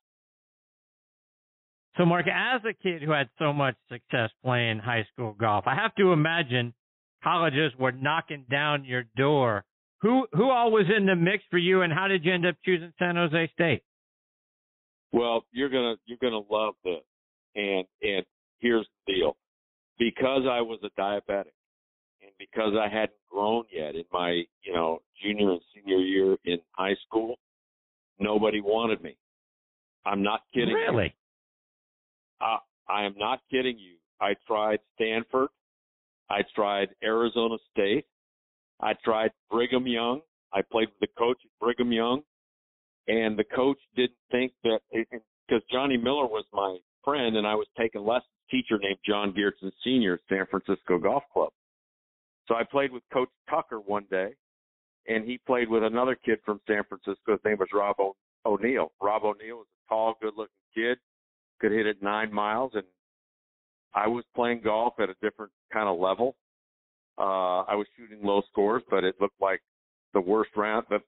So, 1.98 2.06
Mark, 2.06 2.26
as 2.28 2.62
a 2.64 2.74
kid 2.74 3.02
who 3.02 3.12
had 3.12 3.30
so 3.38 3.52
much 3.52 3.76
success 3.90 4.30
playing 4.44 4.80
high 4.80 5.06
school 5.14 5.36
golf, 5.38 5.66
I 5.68 5.76
have 5.76 5.94
to 5.96 6.14
imagine 6.14 6.74
colleges 7.24 7.72
were 7.78 7.92
knocking 7.92 8.46
down 8.50 8.86
your 8.86 9.04
door. 9.18 9.66
Who 10.02 10.26
who 10.34 10.50
all 10.50 10.72
was 10.72 10.86
in 10.96 11.06
the 11.06 11.16
mix 11.16 11.44
for 11.52 11.58
you, 11.58 11.82
and 11.82 11.94
how 11.94 12.08
did 12.08 12.26
you 12.26 12.34
end 12.34 12.46
up 12.46 12.56
choosing 12.66 12.92
San 12.98 13.18
Jose 13.18 13.52
State? 13.54 13.84
Well, 15.12 15.46
you're 15.52 15.70
gonna 15.70 15.96
you're 16.06 16.18
gonna 16.22 16.42
love 16.50 16.74
this, 16.84 17.04
and 17.56 17.86
and 18.02 18.26
here's 18.60 18.88
the 19.06 19.14
deal: 19.14 19.36
because 20.00 20.44
I 20.50 20.62
was 20.62 20.80
a 20.84 21.00
diabetic, 21.00 21.52
and 22.22 22.32
because 22.38 22.74
I 22.80 22.88
hadn't 22.88 23.12
grown 23.30 23.64
yet 23.72 23.96
in 23.96 24.04
my 24.12 24.44
you 24.64 24.74
know 24.74 25.02
junior 25.22 25.52
and 25.52 25.62
senior 25.74 25.98
year 25.98 26.38
in 26.46 26.60
high 26.72 26.96
school, 27.08 27.36
nobody 28.20 28.62
wanted 28.62 29.02
me. 29.02 29.16
I'm 30.06 30.24
not 30.24 30.42
kidding. 30.54 30.74
Really? 30.74 31.14
You. 32.42 32.48
Uh, 32.48 32.58
I 32.90 33.04
am 33.06 33.14
not 33.18 33.42
kidding 33.50 33.78
you. 33.78 33.96
I 34.20 34.36
tried 34.48 34.80
Stanford. 34.96 35.50
I 36.30 36.42
tried 36.56 36.90
Arizona 37.04 37.58
State. 37.72 38.06
I 38.80 38.94
tried 39.04 39.32
Brigham 39.50 39.86
Young. 39.86 40.22
I 40.54 40.62
played 40.62 40.88
with 40.90 41.10
the 41.10 41.20
coach 41.20 41.38
at 41.44 41.52
Brigham 41.60 41.92
Young, 41.92 42.22
and 43.08 43.38
the 43.38 43.44
coach 43.44 43.78
didn't 43.96 44.12
think 44.32 44.54
that 44.64 44.80
because 44.92 45.64
Johnny 45.72 45.98
Miller 45.98 46.26
was 46.26 46.46
my 46.54 46.78
friend, 47.04 47.38
and 47.38 47.48
I 47.48 47.56
was 47.56 47.68
taking 47.78 48.06
lessons. 48.06 48.26
Teacher 48.50 48.78
named 48.80 49.00
John 49.06 49.34
Geertsen 49.34 49.72
Sr. 49.84 50.16
at 50.16 50.20
San 50.28 50.46
Francisco 50.48 50.98
Golf 50.98 51.24
Club. 51.32 51.52
So 52.52 52.58
I 52.58 52.66
played 52.66 52.92
with 52.92 53.04
Coach 53.14 53.30
Tucker 53.50 53.80
one 53.80 54.06
day, 54.12 54.34
and 55.08 55.24
he 55.24 55.38
played 55.48 55.70
with 55.70 55.86
another 55.86 56.16
kid 56.16 56.40
from 56.46 56.60
San 56.68 56.84
Francisco. 56.84 57.32
His 57.32 57.40
name 57.46 57.56
was 57.58 57.70
Rob 57.74 57.96
o- 57.98 58.18
O'Neill. 58.46 58.92
Rob 59.02 59.24
O'Neill 59.24 59.60
was 59.60 59.68
a 59.88 59.90
tall, 59.90 60.16
good-looking 60.22 60.52
kid, 60.76 60.98
could 61.62 61.72
hit 61.72 61.88
it 61.88 62.04
nine 62.04 62.34
miles, 62.34 62.72
and 62.74 62.84
I 63.94 64.06
was 64.08 64.26
playing 64.36 64.64
golf 64.66 64.96
at 65.00 65.10
a 65.10 65.16
different 65.22 65.54
kind 65.72 65.88
of 65.88 65.98
level. 65.98 66.36
Uh, 67.18 67.62
I 67.62 67.76
was 67.76 67.88
shooting 67.96 68.20
low 68.22 68.42
scores, 68.52 68.84
but 68.90 69.06
it 69.06 69.16
looked 69.22 69.40
like 69.40 69.62
the 70.14 70.20
worst 70.20 70.52
round. 70.58 70.88
But 70.90 71.04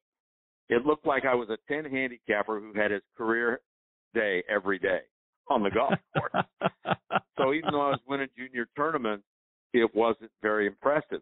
it 0.70 0.86
looked 0.86 1.06
like 1.06 1.26
I 1.26 1.36
was 1.36 1.50
a 1.50 1.58
10 1.68 1.92
handicapper 1.92 2.62
who 2.62 2.72
had 2.74 2.92
his 2.92 3.02
career 3.18 3.60
day 4.14 4.46
every 4.48 4.80
day 4.80 5.02
on 5.50 5.62
the 5.62 5.72
golf 5.72 5.96
course. 6.18 6.46
so 7.38 7.54
even 7.54 7.72
though 7.74 7.82
I 7.82 7.90
was 7.90 8.00
winning 8.08 8.30
junior 8.38 8.70
tournaments, 8.78 9.26
it 9.74 9.94
wasn't 9.94 10.32
very 10.42 10.68
impressive. 10.68 11.20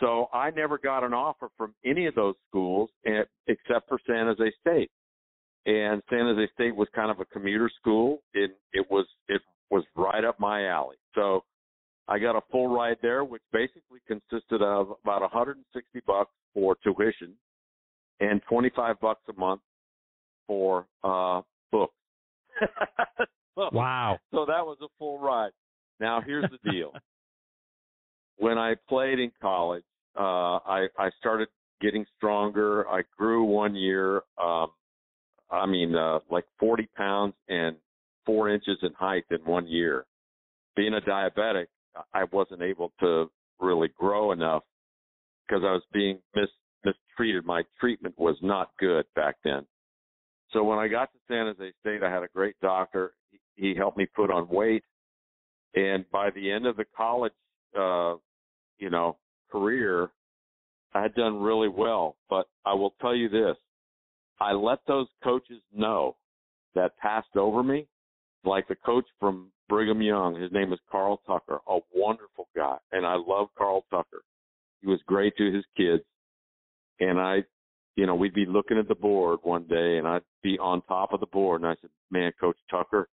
So 0.00 0.28
I 0.32 0.50
never 0.50 0.78
got 0.78 1.04
an 1.04 1.12
offer 1.12 1.48
from 1.56 1.74
any 1.84 2.06
of 2.06 2.14
those 2.14 2.34
schools 2.48 2.90
except 3.04 3.88
for 3.88 3.98
San 4.06 4.26
Jose 4.26 4.52
State. 4.60 4.90
And 5.66 6.02
San 6.08 6.20
Jose 6.20 6.48
State 6.54 6.74
was 6.74 6.88
kind 6.94 7.10
of 7.10 7.20
a 7.20 7.26
commuter 7.26 7.70
school. 7.80 8.22
It 8.32 8.58
it 8.72 8.86
was 8.90 9.06
it 9.28 9.42
was 9.70 9.84
right 9.94 10.24
up 10.24 10.40
my 10.40 10.66
alley. 10.66 10.96
So 11.14 11.44
I 12.08 12.18
got 12.18 12.34
a 12.34 12.40
full 12.50 12.68
ride 12.68 12.96
there, 13.02 13.24
which 13.24 13.42
basically 13.52 14.00
consisted 14.08 14.62
of 14.62 14.94
about 15.04 15.20
160 15.20 16.00
bucks 16.06 16.30
for 16.54 16.76
tuition 16.82 17.34
and 18.20 18.40
25 18.48 18.98
bucks 19.00 19.20
a 19.28 19.38
month 19.38 19.60
for 20.46 20.86
uh 21.04 21.42
books. 21.70 21.94
so, 23.54 23.68
wow. 23.72 24.18
So 24.32 24.46
that 24.46 24.64
was 24.64 24.78
a 24.82 24.88
full 24.98 25.18
ride. 25.18 25.52
Now 26.00 26.22
here's 26.24 26.50
the 26.50 26.70
deal. 26.70 26.92
when 28.38 28.56
I 28.56 28.74
played 28.88 29.20
in 29.20 29.30
college, 29.40 29.84
uh 30.20 30.58
I 30.66 30.88
I 30.98 31.10
started 31.18 31.48
getting 31.80 32.04
stronger. 32.16 32.88
I 32.88 33.02
grew 33.16 33.44
one 33.44 33.74
year 33.74 34.22
um 34.38 34.68
I 35.50 35.66
mean 35.66 35.94
uh 35.94 36.20
like 36.30 36.44
40 36.58 36.88
pounds 36.96 37.34
and 37.48 37.76
4 38.26 38.50
inches 38.50 38.78
in 38.82 38.92
height 38.92 39.24
in 39.30 39.38
one 39.44 39.66
year. 39.66 40.04
Being 40.76 40.94
a 40.94 41.00
diabetic, 41.00 41.66
I 42.14 42.24
wasn't 42.32 42.62
able 42.62 42.92
to 43.00 43.30
really 43.58 43.88
grow 43.98 44.32
enough 44.32 44.62
because 45.46 45.64
I 45.64 45.72
was 45.72 45.82
being 45.92 46.18
mis 46.36 46.48
mistreated. 46.84 47.44
My 47.44 47.62
treatment 47.78 48.14
was 48.18 48.36
not 48.42 48.70
good 48.78 49.04
back 49.14 49.36
then. 49.44 49.66
So 50.52 50.64
when 50.64 50.78
I 50.78 50.88
got 50.88 51.12
to 51.12 51.18
San 51.28 51.46
Jose 51.46 51.72
State, 51.80 52.02
I 52.02 52.10
had 52.10 52.22
a 52.22 52.28
great 52.34 52.56
doctor. 52.60 53.14
He, 53.30 53.38
he 53.56 53.74
helped 53.74 53.98
me 53.98 54.06
put 54.06 54.30
on 54.30 54.48
weight, 54.48 54.82
and 55.74 56.04
by 56.10 56.30
the 56.30 56.50
end 56.50 56.66
of 56.66 56.76
the 56.76 56.86
college, 56.96 57.32
uh, 57.78 58.14
you 58.78 58.90
know, 58.90 59.16
career, 59.50 60.10
I 60.94 61.02
had 61.02 61.14
done 61.14 61.40
really 61.40 61.68
well. 61.68 62.16
But 62.28 62.46
I 62.64 62.74
will 62.74 62.94
tell 63.00 63.14
you 63.14 63.28
this: 63.28 63.56
I 64.40 64.52
let 64.52 64.80
those 64.86 65.08
coaches 65.22 65.62
know 65.74 66.16
that 66.74 66.96
passed 66.98 67.36
over 67.36 67.62
me, 67.62 67.86
like 68.44 68.68
the 68.68 68.76
coach 68.76 69.06
from 69.18 69.50
Brigham 69.68 70.02
Young. 70.02 70.40
His 70.40 70.52
name 70.52 70.72
is 70.72 70.78
Karl 70.90 71.20
Tucker, 71.26 71.60
a 71.68 71.78
wonderful 71.94 72.48
guy, 72.56 72.76
and 72.92 73.06
I 73.06 73.14
love 73.14 73.48
Karl 73.56 73.84
Tucker. 73.90 74.22
He 74.80 74.86
was 74.86 75.00
great 75.06 75.36
to 75.36 75.52
his 75.52 75.64
kids, 75.76 76.02
and 77.00 77.20
I 77.20 77.44
you 77.96 78.06
know, 78.06 78.14
we'd 78.14 78.32
be 78.32 78.46
looking 78.46 78.78
at 78.78 78.88
the 78.88 78.94
board 78.94 79.40
one 79.42 79.64
day 79.64 79.98
and 79.98 80.06
I'd 80.06 80.22
be 80.42 80.58
on 80.58 80.80
top 80.88 81.12
of 81.12 81.20
the 81.20 81.26
board 81.26 81.60
and 81.60 81.70
I 81.70 81.74
said, 81.82 81.90
Man, 82.10 82.32
Coach 82.40 82.56
Tucker, 82.70 83.10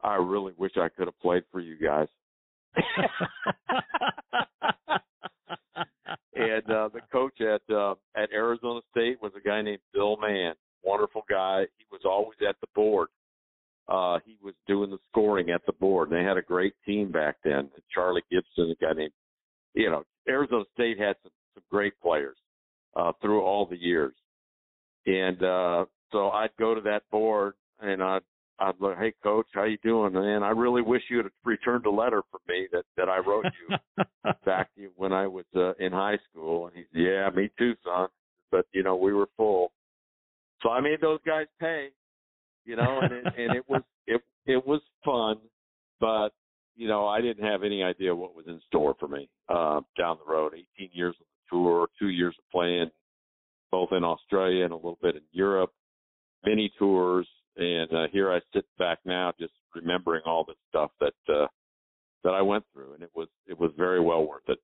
I 0.00 0.14
really 0.14 0.52
wish 0.56 0.76
I 0.76 0.88
could 0.88 1.08
have 1.08 1.20
played 1.20 1.42
for 1.50 1.60
you 1.60 1.76
guys. 1.76 2.06
and 6.36 6.70
uh 6.70 6.88
the 6.92 7.00
coach 7.12 7.40
at 7.40 7.62
uh 7.74 7.94
at 8.16 8.32
Arizona 8.32 8.80
State 8.90 9.20
was 9.22 9.32
a 9.36 9.46
guy 9.46 9.62
named 9.62 9.80
Bill 9.92 10.16
Mann. 10.16 10.54
Wonderful 10.84 11.22
guy. 11.28 11.64
He 11.78 11.84
was 11.90 12.02
always 12.04 12.38
at 12.48 12.56
the 12.60 12.68
board. 12.74 13.08
Uh 13.88 14.18
he 14.24 14.36
was 14.42 14.54
doing 14.66 14.90
the 14.90 14.98
scoring 15.10 15.50
at 15.50 15.64
the 15.66 15.72
board. 15.72 16.10
And 16.10 16.18
they 16.18 16.24
had 16.24 16.36
a 16.36 16.42
great 16.42 16.74
team 16.84 17.10
back 17.10 17.36
then. 17.44 17.70
Charlie 17.92 18.22
Gibson, 18.30 18.70
a 18.70 18.84
guy 18.84 18.92
named 18.92 19.12
you 19.74 19.90
know, 19.90 20.04
Arizona 20.28 20.64
State 20.74 20.98
had 20.98 21.16
some 21.22 21.32
some 21.56 21.64
great 21.70 21.98
players 22.00 22.36
uh, 22.94 23.12
through 23.20 23.42
all 23.42 23.66
the 23.66 23.76
years. 23.76 24.14
And 25.06 25.42
uh, 25.42 25.86
so 26.12 26.30
I'd 26.30 26.50
go 26.58 26.74
to 26.74 26.80
that 26.82 27.02
board 27.10 27.54
and 27.80 28.02
I'd 28.02 28.22
I'd 28.58 28.80
look, 28.80 28.96
hey 28.98 29.12
coach, 29.22 29.46
how 29.52 29.64
you 29.64 29.78
doing? 29.82 30.14
Man, 30.14 30.42
I 30.42 30.50
really 30.50 30.82
wish 30.82 31.02
you 31.10 31.18
had 31.18 31.26
returned 31.44 31.86
a 31.86 31.90
letter 31.90 32.22
from 32.30 32.40
me 32.48 32.68
that 32.72 32.84
that 32.96 33.08
I 33.08 33.18
wrote 33.18 33.44
you 33.68 34.04
back 34.46 34.70
when 34.96 35.12
I 35.12 35.26
was 35.26 35.44
uh, 35.54 35.74
in 35.74 35.92
high 35.92 36.18
school. 36.30 36.66
And 36.66 36.76
he 36.76 36.84
said, 36.92 37.02
yeah, 37.02 37.28
me 37.34 37.50
too, 37.58 37.74
son. 37.84 38.08
But 38.50 38.66
you 38.72 38.82
know, 38.82 38.96
we 38.96 39.12
were 39.12 39.28
full. 39.36 39.72
So 40.62 40.70
I 40.70 40.80
made 40.80 41.00
those 41.00 41.20
guys 41.26 41.46
pay, 41.60 41.88
you 42.64 42.76
know, 42.76 43.00
and 43.02 43.12
it, 43.12 43.24
and 43.36 43.56
it 43.56 43.68
was 43.68 43.82
it 44.06 44.22
it 44.46 44.66
was 44.66 44.80
fun, 45.04 45.36
but 46.00 46.30
you 46.76 46.88
know, 46.88 47.06
I 47.06 47.20
didn't 47.20 47.44
have 47.44 47.62
any 47.62 47.82
idea 47.82 48.14
what 48.14 48.34
was 48.34 48.46
in 48.46 48.60
store 48.66 48.94
for 49.00 49.08
me 49.08 49.28
uh, 49.48 49.80
down 49.98 50.18
the 50.24 50.30
road. 50.30 50.52
18 50.78 50.90
years 50.92 51.14
of 51.20 51.26
a 51.26 51.54
tour, 51.54 51.88
two 51.98 52.08
years 52.08 52.34
of 52.38 52.44
playing 52.50 52.90
both 53.70 53.92
in 53.92 54.04
Australia 54.04 54.64
and 54.64 54.72
a 54.72 54.76
little 54.76 54.98
bit 55.02 55.16
in 55.16 55.22
Europe, 55.32 55.72
many 56.44 56.72
tours, 56.78 57.26
and 57.56 57.92
uh, 57.92 58.06
here 58.12 58.32
I 58.32 58.40
sit 58.54 58.64
back 58.78 58.98
now 59.04 59.32
just 59.38 59.52
remembering 59.74 60.22
all 60.26 60.44
the 60.44 60.54
stuff 60.68 60.90
that 61.00 61.14
uh, 61.32 61.46
that 62.24 62.34
I 62.34 62.42
went 62.42 62.64
through, 62.72 62.94
and 62.94 63.02
it 63.02 63.10
was 63.14 63.28
it 63.46 63.58
was 63.58 63.70
very 63.76 64.00
well 64.00 64.26
worth 64.26 64.48
it. 64.48 64.58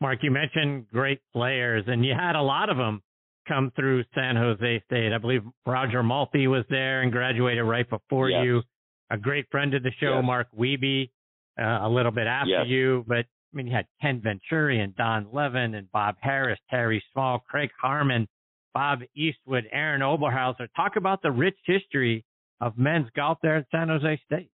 Mark, 0.00 0.18
you 0.22 0.30
mentioned 0.30 0.88
great 0.92 1.20
players, 1.32 1.84
and 1.86 2.04
you 2.04 2.12
had 2.12 2.34
a 2.34 2.42
lot 2.42 2.70
of 2.70 2.76
them 2.76 3.02
come 3.46 3.72
through 3.76 4.04
San 4.14 4.36
Jose 4.36 4.82
State. 4.86 5.12
I 5.12 5.18
believe 5.18 5.42
Roger 5.66 6.02
Maltbie 6.02 6.48
was 6.48 6.64
there 6.70 7.02
and 7.02 7.12
graduated 7.12 7.64
right 7.64 7.88
before 7.88 8.30
yes. 8.30 8.44
you. 8.44 8.62
A 9.10 9.16
great 9.16 9.46
friend 9.50 9.74
of 9.74 9.82
the 9.82 9.92
show, 10.00 10.16
yes. 10.16 10.24
Mark 10.24 10.48
Wiebe, 10.58 11.10
uh, 11.60 11.86
a 11.86 11.88
little 11.88 12.12
bit 12.12 12.26
after 12.26 12.50
yes. 12.50 12.66
you, 12.66 13.04
but 13.06 13.26
I 13.52 13.56
mean, 13.56 13.66
you 13.66 13.74
had 13.74 13.86
Ken 14.00 14.20
Venturi 14.20 14.80
and 14.80 14.96
Don 14.96 15.28
Levin 15.32 15.74
and 15.74 15.90
Bob 15.92 16.16
Harris, 16.20 16.58
Terry 16.70 17.02
Small, 17.12 17.40
Craig 17.40 17.70
Harman, 17.80 18.26
Bob 18.74 19.00
Eastwood, 19.14 19.64
Aaron 19.72 20.00
Oberhauser. 20.00 20.68
Talk 20.74 20.96
about 20.96 21.22
the 21.22 21.30
rich 21.30 21.56
history 21.64 22.24
of 22.60 22.78
men's 22.78 23.08
golf 23.14 23.38
there 23.42 23.56
at 23.56 23.66
San 23.70 23.88
Jose 23.88 24.20
State. 24.24 24.50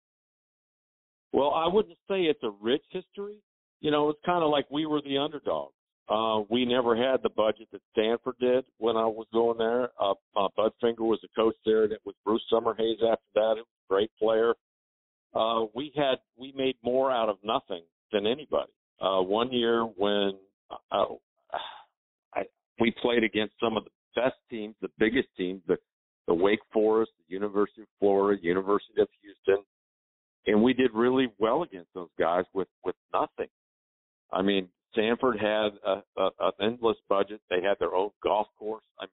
Well, 1.32 1.50
I 1.50 1.66
wouldn't 1.66 1.99
say 2.08 2.23
it's 2.23 2.42
a 2.42 2.52
rich 2.62 2.85
history. 2.90 3.38
You 3.80 3.90
know, 3.90 4.08
it's 4.08 4.20
kind 4.25 4.42
of 4.42 4.50
like 4.50 4.66
we 4.70 4.87
were 4.87 5.02
the 5.02 5.18
underdogs. 5.18 5.75
Uh, 6.08 6.42
we 6.49 6.64
never 6.64 6.96
had 6.96 7.20
the 7.23 7.30
budget 7.30 7.68
that 7.73 7.80
Stanford 7.92 8.37
did 8.40 8.64
when 8.78 8.96
I 8.96 9.06
was 9.06 9.26
going 9.32 9.58
there. 9.58 9.90
Uh, 10.00 10.14
uh, 10.37 10.49
Bud 10.56 10.70
Finger 10.80 11.02
was 11.02 11.18
the 11.20 11.28
coach 11.37 11.56
there, 11.64 11.82
and 11.82 11.92
it 11.92 12.00
was 12.04 12.14
Bruce 12.25 12.44
Summerhays 12.50 13.02
after 13.02 13.26
that. 13.35 13.56
A 13.58 13.64
great 13.90 14.11
player. 14.18 14.54
Uh, 15.35 15.66
we 15.75 15.92
had 15.96 16.16
we 16.38 16.52
made 16.56 16.76
more 16.82 17.11
out 17.11 17.28
of 17.28 17.37
nothing 17.42 17.82
than 18.12 18.26
anybody 18.26 18.73
uh, 19.00 19.20
one 19.20 19.52
year 19.52 19.82
when 19.82 20.32
uh, 20.92 21.06
I, 22.35 22.44
we 22.80 22.94
played 23.02 23.25
against 23.25 23.54
some 23.61 23.76
of 23.76 23.85
the 23.85 23.90
best 24.16 24.35
teams, 24.50 24.75
the 24.80 24.90
biggest 24.99 25.28
teams, 25.37 25.62
the, 25.68 25.76
the 26.26 26.35
Wake 26.35 26.61
Forest, 26.73 27.12
the 27.28 27.35
University 27.35 27.82
of 27.82 27.88
Florida, 28.00 28.42
University 28.42 29.00
of 29.00 29.08
Houston, 29.23 29.64
and 30.46 30.62
we 30.62 30.73
did 30.73 30.90
really 30.94 31.28
well 31.38 31.62
against 31.62 31.92
those 31.94 32.08
guys 32.18 32.44
with 32.52 32.68
with 32.85 32.96
nothing. 33.12 33.49
I 34.32 34.42
mean, 34.42 34.68
Stanford 34.92 35.38
had 35.38 35.73
a, 35.85 36.02
a, 36.16 36.30
an 36.40 36.52
endless 36.61 36.96
budget. 37.08 37.40
They 37.50 37.62
had 37.62 37.76
their 37.78 37.94
own 37.94 38.11
golf 38.23 38.49
course. 38.58 38.85
I 38.99 39.04
mean, 39.04 39.11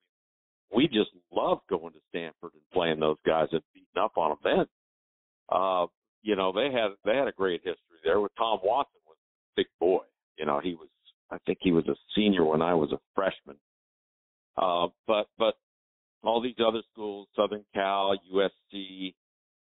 we 0.75 0.87
just 0.87 1.11
loved 1.31 1.61
going 1.69 1.93
to 1.93 1.99
Stanford 2.09 2.51
and 2.53 2.61
playing 2.73 2.99
those 2.99 3.17
guys 3.25 3.47
and 3.51 3.61
beating 3.73 3.87
enough 3.95 4.11
on 4.15 4.29
them 4.31 4.39
then. 4.43 4.65
Uh, 5.49 5.85
you 6.23 6.35
know, 6.35 6.51
they 6.51 6.71
had 6.71 6.91
they 7.05 7.15
had 7.17 7.27
a 7.27 7.33
great 7.33 7.61
history 7.63 7.99
there 8.03 8.21
with 8.21 8.31
Tom 8.37 8.59
Watson 8.63 8.99
was 9.05 9.17
a 9.17 9.61
big 9.61 9.67
boy. 9.79 9.99
You 10.37 10.45
know, 10.45 10.59
he 10.63 10.73
was 10.73 10.87
I 11.29 11.37
think 11.45 11.59
he 11.61 11.71
was 11.71 11.87
a 11.87 11.95
senior 12.15 12.45
when 12.45 12.61
I 12.61 12.73
was 12.73 12.91
a 12.91 12.99
freshman. 13.15 13.57
Uh, 14.57 14.87
but 15.07 15.27
but 15.37 15.55
all 16.23 16.41
these 16.41 16.55
other 16.65 16.81
schools, 16.91 17.27
Southern 17.35 17.65
Cal, 17.73 18.15
USC, 18.33 19.13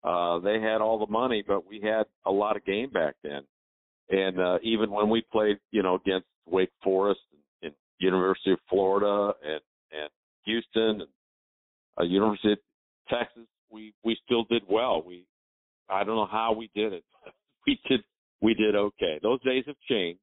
uh, 0.04 0.38
they 0.40 0.60
had 0.60 0.80
all 0.80 0.98
the 0.98 1.10
money, 1.10 1.42
but 1.46 1.66
we 1.66 1.80
had 1.80 2.04
a 2.24 2.30
lot 2.30 2.56
of 2.56 2.64
game 2.64 2.90
back 2.90 3.14
then. 3.22 3.42
And 4.08 4.40
uh, 4.40 4.58
even 4.62 4.90
when 4.90 5.10
we 5.10 5.24
played, 5.32 5.58
you 5.72 5.82
know, 5.82 5.96
against 5.96 6.26
Wake 6.46 6.70
Forest 6.82 7.20
and, 7.32 7.70
and 7.70 7.74
University 7.98 8.52
of 8.52 8.58
Florida 8.70 9.34
and 9.44 9.60
and 9.92 10.10
Houston 10.44 11.00
and 11.02 11.08
uh, 12.00 12.04
University 12.04 12.52
of 12.52 12.58
Texas, 13.08 13.46
we 13.70 13.92
we 14.04 14.16
still 14.24 14.44
did 14.44 14.62
well. 14.68 15.02
We 15.04 15.26
I 15.88 16.04
don't 16.04 16.16
know 16.16 16.28
how 16.30 16.52
we 16.52 16.70
did 16.74 16.92
it. 16.92 17.04
we 17.66 17.78
did 17.88 18.00
we 18.40 18.54
did 18.54 18.76
okay. 18.76 19.18
Those 19.22 19.42
days 19.42 19.64
have 19.66 19.76
changed. 19.88 20.20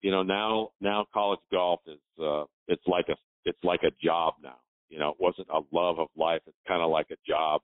You 0.00 0.10
know, 0.10 0.22
now 0.22 0.70
now 0.80 1.06
college 1.12 1.40
golf 1.52 1.80
is 1.86 2.00
uh 2.22 2.44
it's 2.66 2.86
like 2.86 3.06
a 3.10 3.16
it's 3.44 3.62
like 3.62 3.82
a 3.82 3.90
job 4.04 4.34
now. 4.42 4.56
You 4.88 4.98
know, 4.98 5.10
it 5.10 5.16
wasn't 5.18 5.48
a 5.48 5.60
love 5.72 5.98
of 5.98 6.08
life. 6.16 6.42
It's 6.46 6.56
kind 6.68 6.82
of 6.82 6.90
like 6.90 7.06
a 7.10 7.16
job. 7.26 7.62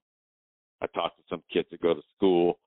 I 0.80 0.86
talk 0.86 1.16
to 1.16 1.22
some 1.28 1.42
kids 1.52 1.68
that 1.70 1.82
go 1.82 1.94
to 1.94 2.00
school 2.16 2.58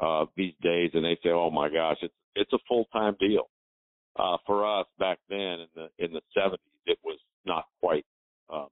uh, 0.00 0.26
these 0.36 0.54
days, 0.62 0.90
and 0.94 1.04
they 1.04 1.16
say, 1.22 1.30
"Oh 1.30 1.50
my 1.50 1.68
gosh, 1.68 1.98
it's 2.02 2.14
it's 2.34 2.52
a 2.52 2.58
full 2.68 2.86
time 2.92 3.16
deal." 3.18 3.48
Uh, 4.16 4.36
for 4.46 4.64
us 4.64 4.86
back 4.98 5.18
then 5.28 5.38
in 5.38 5.66
the 5.74 5.88
in 5.98 6.12
the 6.12 6.20
70s, 6.36 6.58
it 6.86 6.98
was 7.02 7.18
not 7.44 7.64
quite 7.80 8.04
um, 8.52 8.68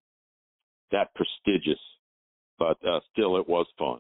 that 0.90 1.08
prestigious, 1.14 1.80
but 2.58 2.76
uh, 2.86 3.00
still, 3.12 3.36
it 3.36 3.48
was 3.48 3.66
fun. 3.78 3.98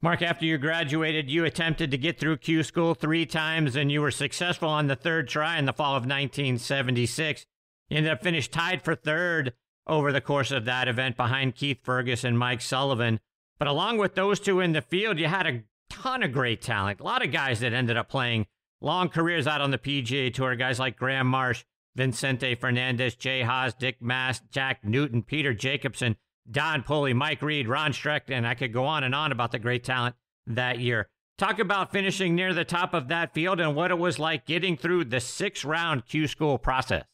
Mark, 0.00 0.22
after 0.22 0.44
you 0.44 0.58
graduated, 0.58 1.28
you 1.28 1.44
attempted 1.44 1.90
to 1.90 1.98
get 1.98 2.20
through 2.20 2.36
Q 2.38 2.62
school 2.62 2.94
three 2.94 3.26
times, 3.26 3.74
and 3.74 3.90
you 3.90 4.00
were 4.00 4.12
successful 4.12 4.68
on 4.68 4.86
the 4.86 4.94
third 4.94 5.28
try 5.28 5.58
in 5.58 5.64
the 5.64 5.72
fall 5.72 5.96
of 5.96 6.02
1976. 6.02 7.46
You 7.88 7.96
ended 7.96 8.12
up 8.12 8.22
finished 8.22 8.52
tied 8.52 8.82
for 8.82 8.94
third 8.94 9.54
over 9.86 10.12
the 10.12 10.20
course 10.20 10.50
of 10.50 10.66
that 10.66 10.88
event 10.88 11.16
behind 11.16 11.54
Keith 11.54 11.78
Fergus 11.82 12.24
and 12.24 12.38
Mike 12.38 12.60
Sullivan. 12.60 13.20
But 13.58 13.68
along 13.68 13.98
with 13.98 14.14
those 14.14 14.38
two 14.38 14.60
in 14.60 14.72
the 14.72 14.82
field, 14.82 15.18
you 15.18 15.26
had 15.26 15.46
a 15.46 15.62
ton 15.90 16.22
of 16.22 16.32
great 16.32 16.60
talent. 16.60 17.00
A 17.00 17.04
lot 17.04 17.24
of 17.24 17.32
guys 17.32 17.60
that 17.60 17.72
ended 17.72 17.96
up 17.96 18.08
playing 18.08 18.46
long 18.80 19.08
careers 19.08 19.46
out 19.46 19.60
on 19.60 19.70
the 19.70 19.78
PGA 19.78 20.32
Tour. 20.32 20.54
Guys 20.56 20.78
like 20.78 20.96
Graham 20.96 21.26
Marsh, 21.26 21.64
Vicente 21.96 22.54
Fernandez, 22.54 23.16
Jay 23.16 23.42
Haas, 23.42 23.74
Dick 23.74 24.00
Mast, 24.00 24.42
Jack 24.50 24.84
Newton, 24.84 25.22
Peter 25.22 25.54
Jacobsen, 25.54 26.16
Don 26.50 26.82
Pulley, 26.82 27.12
Mike 27.12 27.42
Reid, 27.42 27.68
Ron 27.68 27.92
Strickland. 27.92 28.46
I 28.46 28.54
could 28.54 28.72
go 28.72 28.84
on 28.84 29.04
and 29.04 29.14
on 29.14 29.32
about 29.32 29.52
the 29.52 29.58
great 29.58 29.84
talent 29.84 30.14
that 30.46 30.78
year. 30.78 31.08
Talk 31.36 31.58
about 31.58 31.92
finishing 31.92 32.34
near 32.34 32.52
the 32.52 32.64
top 32.64 32.94
of 32.94 33.08
that 33.08 33.32
field 33.32 33.60
and 33.60 33.74
what 33.74 33.90
it 33.90 33.98
was 33.98 34.18
like 34.18 34.44
getting 34.44 34.76
through 34.76 35.04
the 35.04 35.20
six 35.20 35.64
round 35.64 36.06
Q 36.06 36.26
school 36.26 36.58
process. 36.58 37.04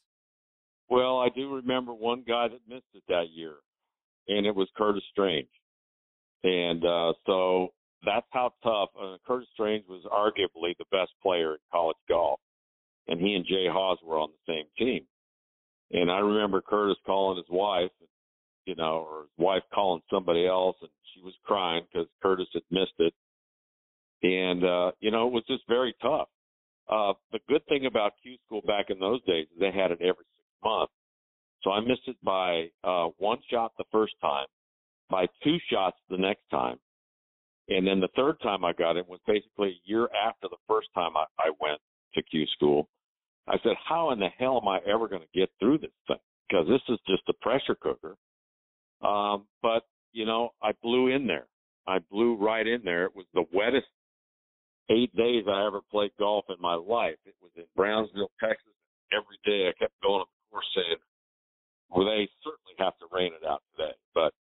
Well, 0.95 1.19
I 1.19 1.29
do 1.29 1.57
remember 1.57 1.93
one 1.93 2.23
guy 2.27 2.47
that 2.47 2.61
missed 2.69 2.87
it 2.95 3.03
that 3.09 3.31
year, 3.35 3.55
and 4.29 4.47
it 4.47 4.55
was 4.55 4.69
Curtis 4.77 5.03
Strange. 5.11 5.49
And 6.45 6.85
uh, 6.85 7.15
so 7.27 7.73
that's 8.07 8.29
how 8.31 8.53
tough. 8.63 8.91
Uh, 8.97 9.17
Curtis 9.27 9.49
Strange 9.55 9.85
was 9.89 10.05
arguably 10.05 10.77
the 10.79 10.85
best 10.93 11.11
player 11.21 11.55
in 11.55 11.59
college 11.73 11.97
golf, 12.09 12.39
and 13.09 13.21
he 13.21 13.35
and 13.35 13.45
Jay 13.45 13.67
Haas 13.69 13.99
were 14.05 14.19
on 14.19 14.29
the 14.31 14.53
same 14.53 14.67
team. 14.79 15.05
And 15.91 16.13
I 16.13 16.21
remember 16.21 16.61
Curtis 16.61 16.97
calling 17.05 17.39
his 17.39 17.51
wife, 17.51 17.91
you 18.65 18.77
know, 18.77 19.05
or 19.11 19.23
his 19.23 19.45
wife 19.45 19.65
calling 19.75 20.01
somebody 20.09 20.47
else, 20.47 20.77
and 20.81 20.91
she 21.13 21.23
was 21.23 21.35
crying 21.45 21.83
because 21.93 22.07
Curtis 22.23 22.47
had 22.53 22.63
missed 22.71 23.01
it. 23.01 23.15
And 24.23 24.65
uh, 24.65 24.93
you 25.01 25.11
know, 25.11 25.27
it 25.27 25.33
was 25.33 25.45
just 25.49 25.65
very 25.67 25.93
tough. 26.01 26.29
Uh, 26.89 27.15
the 27.33 27.41
good 27.49 27.67
thing 27.67 27.87
about 27.87 28.13
Q 28.23 28.37
School 28.47 28.63
back 28.65 28.91
in 28.91 29.01
those 29.01 29.25
days 29.25 29.49
is 29.53 29.59
they 29.59 29.73
had 29.73 29.91
it 29.91 29.99
every 30.01 30.25
I 31.75 31.81
missed 31.81 32.07
it 32.07 32.17
by 32.23 32.71
uh, 32.85 33.09
one 33.19 33.39
shot 33.51 33.73
the 33.77 33.85
first 33.91 34.15
time, 34.21 34.47
by 35.11 35.27
two 35.43 35.57
shots 35.71 35.97
the 36.09 36.17
next 36.17 36.43
time. 36.51 36.79
And 37.69 37.87
then 37.87 38.01
the 38.01 38.09
third 38.15 38.37
time 38.43 38.65
I 38.65 38.73
got 38.73 38.97
it 38.97 39.09
was 39.09 39.21
basically 39.27 39.69
a 39.71 39.89
year 39.89 40.09
after 40.27 40.49
the 40.49 40.57
first 40.69 40.89
time 40.95 41.17
I, 41.17 41.25
I 41.39 41.51
went 41.61 41.81
to 42.15 42.23
Q 42.23 42.47
school. 42.55 42.89
I 43.49 43.57
said, 43.63 43.75
how 43.89 44.11
in 44.13 44.21
the 44.21 44.29
hell 44.39 44.61
am 44.63 44.69
I 44.69 44.79
ever 44.91 45.09
going 45.09 45.23
to 45.23 45.39
get 45.39 45.51
through 45.59 45.79
this 45.79 45.91
thing? 46.07 46.17
Because 46.49 46.67
this 46.69 46.83
is 46.89 46.99
just 47.09 47.23
a 47.29 47.33
pressure 47.43 47.75
cooker. 47.75 48.17
Um, 49.03 49.47
but, 49.61 49.83
you 50.13 50.25
know, 50.27 50.51
I 50.63 50.73
blew 50.83 51.09
in 51.09 51.27
there. 51.27 51.47
I 51.87 51.99
blew 52.11 52.37
right 52.37 52.67
in 52.67 52.83
there. 52.85 53.05
It 53.05 53.17
was 53.17 53.27
the 53.35 53.45
wettest 53.53 53.87
eight 54.91 55.15
days 55.17 55.45
I 55.49 55.67
ever 55.67 55.81
played 55.91 56.13
golf 56.19 56.45
in 56.49 56.57
my 56.61 56.75
life. 56.75 57.17
It 57.27 57.35
was 57.43 57.51
in 57.57 57.65
Brownsville, 57.77 58.31
Texas. 58.41 58.73
Every 59.13 59.39
day 59.45 59.69
I 59.69 59.73
kept 59.79 59.95
going 60.03 60.25
we're 60.53 60.61
saying, 60.75 60.97
well, 61.95 62.07
they 62.07 62.29
certainly 62.43 62.75
have 62.79 62.99
to 62.99 63.07
rain 63.13 63.33
it 63.33 63.47
out 63.47 63.63
today. 63.77 63.95
But 64.15 64.33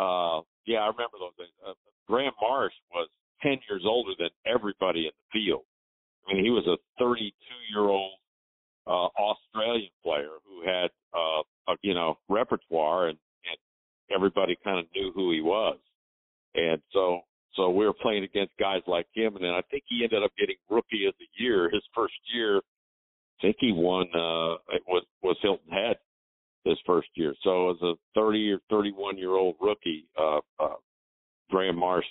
uh, 0.00 0.42
yeah, 0.66 0.78
I 0.78 0.88
remember 0.88 1.20
those 1.20 1.36
days. 1.38 1.52
Uh, 1.66 1.74
Graham 2.06 2.32
Marsh 2.40 2.72
was 2.94 3.08
10 3.42 3.58
years 3.68 3.82
older 3.84 4.12
than 4.18 4.30
everybody 4.46 5.06
in 5.06 5.12
the 5.12 5.40
field. 5.40 5.64
I 6.26 6.34
mean, 6.34 6.44
he 6.44 6.50
was 6.50 6.66
a 6.66 6.76
32 6.98 7.32
year 7.72 7.88
old 7.88 8.18
uh, 8.86 9.08
Australian 9.20 9.90
player 10.02 10.40
who 10.46 10.66
had, 10.66 10.90
uh, 11.14 11.42
a, 11.72 11.76
you 11.82 11.94
know, 11.94 12.16
repertoire 12.28 13.08
and, 13.08 13.18
and 13.44 13.58
everybody 14.14 14.56
kind 14.64 14.78
of 14.78 14.86
knew 14.94 15.12
who 15.14 15.32
he 15.32 15.42
was. 15.42 15.78
And 16.54 16.80
so, 16.92 17.20
so 17.54 17.70
we 17.70 17.84
were 17.84 17.92
playing 17.92 18.24
against 18.24 18.52
guys 18.58 18.82
like 18.86 19.06
him. 19.14 19.36
And 19.36 19.44
then 19.44 19.52
I 19.52 19.60
think 19.70 19.84
he 19.88 20.04
ended 20.04 20.22
up 20.22 20.30
getting 20.38 20.56
rookie 20.70 21.06
of 21.06 21.14
the 21.18 21.26
year 21.42 21.70
his 21.70 21.82
first 21.94 22.14
year 22.34 22.62
I 23.38 23.42
think 23.42 23.56
he 23.60 23.72
won. 23.72 24.06
Uh, 24.14 24.58
it 24.74 24.82
was 24.88 25.04
was 25.22 25.36
Hilton 25.42 25.70
Head 25.70 25.96
his 26.64 26.78
first 26.86 27.08
year. 27.14 27.34
So 27.42 27.70
as 27.70 27.76
a 27.82 27.94
30 28.14 28.52
or 28.52 28.58
31 28.70 29.18
year 29.18 29.32
old 29.32 29.56
rookie, 29.60 30.06
uh, 30.18 30.40
uh, 30.58 30.74
Graham 31.50 31.76
Marsh 31.76 32.04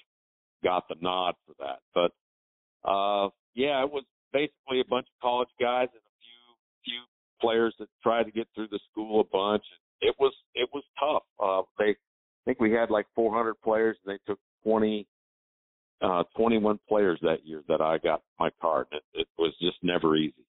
got 0.64 0.88
the 0.88 0.96
nod 1.02 1.36
for 1.46 1.54
that. 1.60 1.80
But 1.94 2.90
uh, 2.90 3.30
yeah, 3.56 3.84
it 3.84 3.92
was 3.92 4.04
basically 4.34 4.82
a 4.82 4.86
bunch 4.90 5.08
of 5.08 5.22
college 5.22 5.50
guys 5.60 5.88
and 5.92 6.02
a 6.02 6.16
few 6.22 6.56
few 6.86 7.02
players 7.42 7.74
that 7.80 7.88
tried 8.02 8.24
to 8.24 8.32
get 8.32 8.48
through 8.56 8.68
the 8.72 8.80
school 8.92 9.22
a 9.22 9.24
bunch. 9.24 9.64
It 10.02 10.16
was 10.20 10.34
it 10.56 10.70
was 10.74 10.84
tough. 11.00 11.24
Uh, 11.40 11.64
they 11.78 11.92
I 11.92 11.96
think 12.46 12.60
we 12.60 12.72
had 12.72 12.90
like 12.90 13.06
400 13.16 13.56
players, 13.62 13.98
and 14.06 14.16
they 14.16 14.20
took 14.32 14.40
20 14.64 15.06
uh, 16.02 16.24
21 16.36 16.80
players 16.88 17.20
that 17.24 17.46
year 17.46 17.64
that 17.68 17.82
I 17.82 17.98
got 17.98 18.22
my 18.40 18.50
card. 18.62 18.88
It, 18.92 19.04
it 19.14 19.28
was 19.38 19.54
just 19.60 19.78
never 19.82 20.16
easy. 20.16 20.46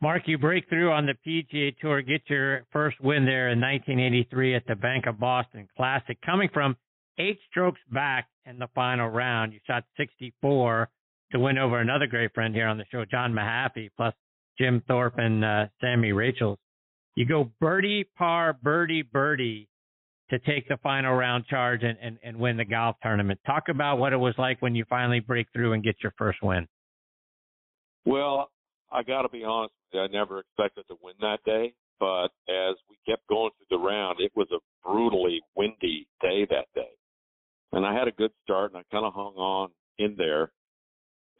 Mark, 0.00 0.22
you 0.26 0.36
break 0.38 0.68
through 0.68 0.92
on 0.92 1.06
the 1.06 1.14
PGA 1.26 1.76
Tour, 1.78 2.02
get 2.02 2.22
your 2.28 2.64
first 2.72 3.00
win 3.00 3.24
there 3.24 3.48
in 3.50 3.60
1983 3.60 4.54
at 4.54 4.66
the 4.66 4.74
Bank 4.74 5.06
of 5.06 5.18
Boston 5.18 5.68
Classic, 5.76 6.18
coming 6.24 6.48
from 6.52 6.76
eight 7.18 7.38
strokes 7.50 7.80
back 7.90 8.28
in 8.44 8.58
the 8.58 8.68
final 8.74 9.08
round. 9.08 9.52
You 9.52 9.60
shot 9.66 9.84
64 9.96 10.88
to 11.32 11.38
win 11.38 11.58
over 11.58 11.78
another 11.78 12.06
great 12.06 12.34
friend 12.34 12.54
here 12.54 12.66
on 12.66 12.76
the 12.76 12.84
show, 12.90 13.04
John 13.10 13.32
Mahaffey, 13.32 13.90
plus 13.96 14.14
Jim 14.58 14.82
Thorpe 14.86 15.18
and 15.18 15.44
uh, 15.44 15.66
Sammy 15.80 16.12
Rachels. 16.12 16.58
You 17.14 17.26
go 17.26 17.50
birdie, 17.60 18.08
par, 18.16 18.58
birdie, 18.60 19.02
birdie 19.02 19.68
to 20.30 20.38
take 20.40 20.68
the 20.68 20.76
final 20.82 21.14
round 21.14 21.46
charge 21.46 21.82
and, 21.82 21.96
and, 22.02 22.18
and 22.22 22.36
win 22.38 22.56
the 22.56 22.64
golf 22.64 22.96
tournament. 23.02 23.38
Talk 23.46 23.68
about 23.68 23.98
what 23.98 24.12
it 24.12 24.16
was 24.16 24.34
like 24.38 24.60
when 24.60 24.74
you 24.74 24.84
finally 24.88 25.20
break 25.20 25.46
through 25.52 25.72
and 25.74 25.82
get 25.82 25.96
your 26.02 26.12
first 26.18 26.42
win. 26.42 26.66
Well, 28.04 28.50
I 28.90 29.02
got 29.02 29.22
to 29.22 29.28
be 29.28 29.44
honest 29.44 29.72
I 29.98 30.06
never 30.08 30.40
expected 30.40 30.84
to 30.88 30.96
win 31.02 31.14
that 31.20 31.38
day, 31.44 31.74
but 32.00 32.28
as 32.48 32.76
we 32.88 32.96
kept 33.06 33.26
going 33.28 33.50
through 33.56 33.78
the 33.78 33.82
round, 33.82 34.20
it 34.20 34.32
was 34.34 34.48
a 34.52 34.58
brutally 34.86 35.40
windy 35.56 36.06
day 36.20 36.46
that 36.50 36.66
day. 36.74 36.90
And 37.72 37.84
I 37.84 37.94
had 37.94 38.08
a 38.08 38.12
good 38.12 38.30
start 38.42 38.72
and 38.72 38.78
I 38.78 38.94
kind 38.94 39.04
of 39.04 39.14
hung 39.14 39.34
on 39.34 39.70
in 39.98 40.14
there. 40.16 40.52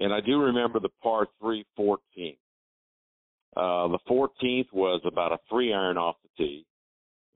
And 0.00 0.12
I 0.12 0.20
do 0.20 0.40
remember 0.40 0.80
the 0.80 0.90
par 1.02 1.28
3 1.40 1.64
14. 1.76 2.36
Uh, 3.56 3.88
the 3.88 3.98
14th 4.10 4.72
was 4.72 5.00
about 5.04 5.32
a 5.32 5.38
three 5.48 5.72
iron 5.72 5.96
off 5.96 6.16
the 6.22 6.44
tee, 6.44 6.66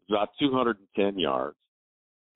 about 0.09 0.31
210 0.41 1.19
yards. 1.19 1.57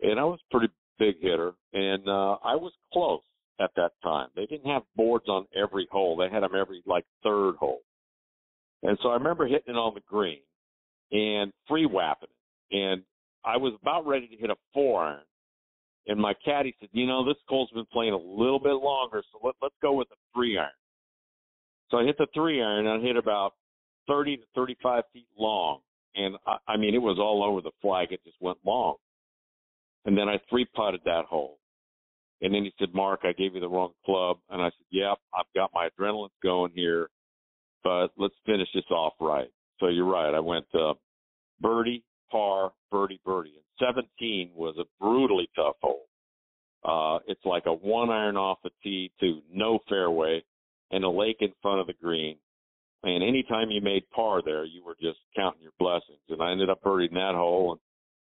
And 0.00 0.20
I 0.20 0.24
was 0.24 0.38
a 0.40 0.56
pretty 0.56 0.72
big 0.98 1.16
hitter. 1.20 1.52
And 1.72 2.08
uh, 2.08 2.36
I 2.44 2.54
was 2.54 2.72
close 2.92 3.22
at 3.60 3.70
that 3.76 3.92
time. 4.02 4.28
They 4.36 4.46
didn't 4.46 4.70
have 4.70 4.82
boards 4.94 5.28
on 5.28 5.46
every 5.56 5.88
hole, 5.90 6.16
they 6.16 6.28
had 6.32 6.42
them 6.42 6.54
every 6.58 6.82
like 6.86 7.04
third 7.22 7.56
hole. 7.56 7.80
And 8.82 8.98
so 9.02 9.10
I 9.10 9.14
remember 9.14 9.46
hitting 9.46 9.74
it 9.74 9.78
on 9.78 9.94
the 9.94 10.02
green 10.08 10.40
and 11.12 11.52
free 11.68 11.86
whapping 11.86 12.28
it. 12.70 12.76
And 12.76 13.02
I 13.44 13.56
was 13.56 13.74
about 13.82 14.06
ready 14.06 14.28
to 14.28 14.36
hit 14.36 14.50
a 14.50 14.56
four 14.74 15.04
iron. 15.04 15.20
And 16.08 16.20
my 16.20 16.34
caddy 16.44 16.74
said, 16.80 16.88
you 16.92 17.06
know, 17.06 17.24
this 17.24 17.36
cole's 17.48 17.70
been 17.70 17.86
playing 17.92 18.14
a 18.14 18.18
little 18.18 18.60
bit 18.60 18.74
longer, 18.74 19.22
so 19.32 19.40
let, 19.44 19.54
let's 19.62 19.74
go 19.82 19.92
with 19.94 20.08
a 20.12 20.16
three 20.34 20.58
iron. 20.58 20.70
So 21.90 21.98
I 21.98 22.04
hit 22.04 22.18
the 22.18 22.26
three 22.34 22.62
iron 22.62 22.86
and 22.86 23.02
I 23.02 23.06
hit 23.06 23.16
about 23.16 23.54
30 24.08 24.38
to 24.38 24.42
35 24.54 25.04
feet 25.12 25.28
long. 25.38 25.80
And 26.16 26.36
I, 26.46 26.56
I 26.68 26.76
mean, 26.76 26.94
it 26.94 27.02
was 27.02 27.18
all 27.18 27.44
over 27.44 27.60
the 27.60 27.72
flag. 27.82 28.12
It 28.12 28.24
just 28.24 28.36
went 28.40 28.58
long. 28.66 28.96
and 30.06 30.16
then 30.16 30.28
I 30.28 30.40
three 30.50 30.66
putted 30.74 31.00
that 31.04 31.26
hole. 31.26 31.58
And 32.42 32.54
then 32.54 32.64
he 32.64 32.72
said, 32.78 32.94
Mark, 32.94 33.20
I 33.24 33.32
gave 33.32 33.54
you 33.54 33.60
the 33.60 33.68
wrong 33.68 33.92
club. 34.04 34.38
And 34.50 34.62
I 34.62 34.66
said, 34.66 34.86
Yep, 34.90 35.18
I've 35.34 35.54
got 35.54 35.70
my 35.74 35.88
adrenaline 35.90 36.30
going 36.42 36.72
here, 36.74 37.08
but 37.84 38.08
let's 38.16 38.34
finish 38.46 38.68
this 38.74 38.84
off 38.90 39.14
right. 39.20 39.48
So 39.80 39.88
you're 39.88 40.10
right. 40.10 40.34
I 40.34 40.40
went 40.40 40.66
uh, 40.74 40.94
birdie, 41.60 42.04
par, 42.30 42.72
birdie, 42.90 43.20
birdie. 43.24 43.54
And 43.80 43.94
17 43.94 44.50
was 44.54 44.76
a 44.78 44.84
brutally 45.02 45.48
tough 45.56 45.76
hole. 45.82 46.06
Uh, 46.84 47.18
it's 47.28 47.44
like 47.44 47.64
a 47.66 47.72
one 47.72 48.10
iron 48.10 48.36
off 48.36 48.58
the 48.64 48.70
tee 48.82 49.10
to 49.20 49.40
no 49.52 49.78
fairway 49.88 50.42
and 50.90 51.04
a 51.04 51.10
lake 51.10 51.38
in 51.40 51.52
front 51.62 51.80
of 51.80 51.86
the 51.86 51.94
green. 51.94 52.36
And 53.04 53.22
anytime 53.22 53.70
you 53.70 53.80
made 53.80 54.08
par 54.10 54.42
there, 54.44 54.64
you 54.64 54.84
were 54.84 54.96
just 55.00 55.18
counting 55.34 55.62
your 55.62 55.72
blessings. 55.78 56.20
And 56.28 56.42
I 56.42 56.52
ended 56.52 56.70
up 56.70 56.82
birdieing 56.82 57.14
that 57.14 57.34
hole. 57.34 57.72
And 57.72 57.80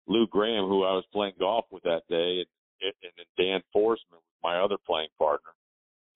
Lou 0.07 0.27
Graham, 0.27 0.67
who 0.67 0.85
I 0.85 0.93
was 0.93 1.05
playing 1.13 1.35
golf 1.39 1.67
with 1.71 1.83
that 1.83 2.03
day, 2.09 2.45
and, 2.83 2.93
and 3.03 3.13
then 3.17 3.27
Dan 3.37 3.61
Forsman 3.75 4.21
my 4.45 4.61
other 4.61 4.77
playing 4.87 5.09
partner. 5.19 5.51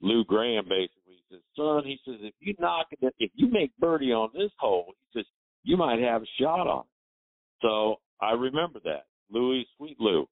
Lou 0.02 0.24
Graham 0.24 0.68
basically 0.68 0.97
says, 1.30 1.40
"Son," 1.56 1.84
he 1.84 1.98
says, 2.04 2.16
"if 2.20 2.34
you 2.40 2.54
knock 2.58 2.86
it, 2.90 3.14
if 3.18 3.30
you 3.34 3.48
make 3.48 3.76
birdie 3.78 4.12
on 4.12 4.30
this 4.34 4.50
hole, 4.58 4.94
he 5.12 5.20
says 5.20 5.26
you 5.62 5.76
might 5.76 6.00
have 6.00 6.22
a 6.22 6.26
shot 6.40 6.66
on 6.66 6.80
it." 6.80 7.62
So 7.62 8.00
I 8.20 8.32
remember 8.32 8.80
that 8.84 9.06
Louis, 9.30 9.66
sweet 9.76 9.98
Lou. 10.00 10.28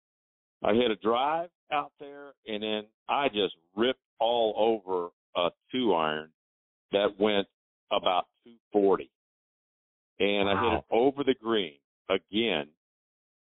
I 0.62 0.74
hit 0.74 0.90
a 0.90 0.96
drive 0.96 1.50
out 1.70 1.92
there, 2.00 2.32
and 2.46 2.62
then 2.62 2.86
I 3.08 3.28
just 3.28 3.54
ripped 3.74 4.00
all 4.18 4.54
over 4.56 5.10
a 5.36 5.50
two 5.70 5.94
iron 5.94 6.32
that 6.92 7.18
went 7.18 7.46
about 7.90 8.26
240, 8.44 9.10
and 10.18 10.48
wow. 10.48 10.56
I 10.56 10.64
hit 10.64 10.78
it 10.78 10.84
over 10.90 11.24
the 11.24 11.34
green 11.34 11.78
again 12.08 12.68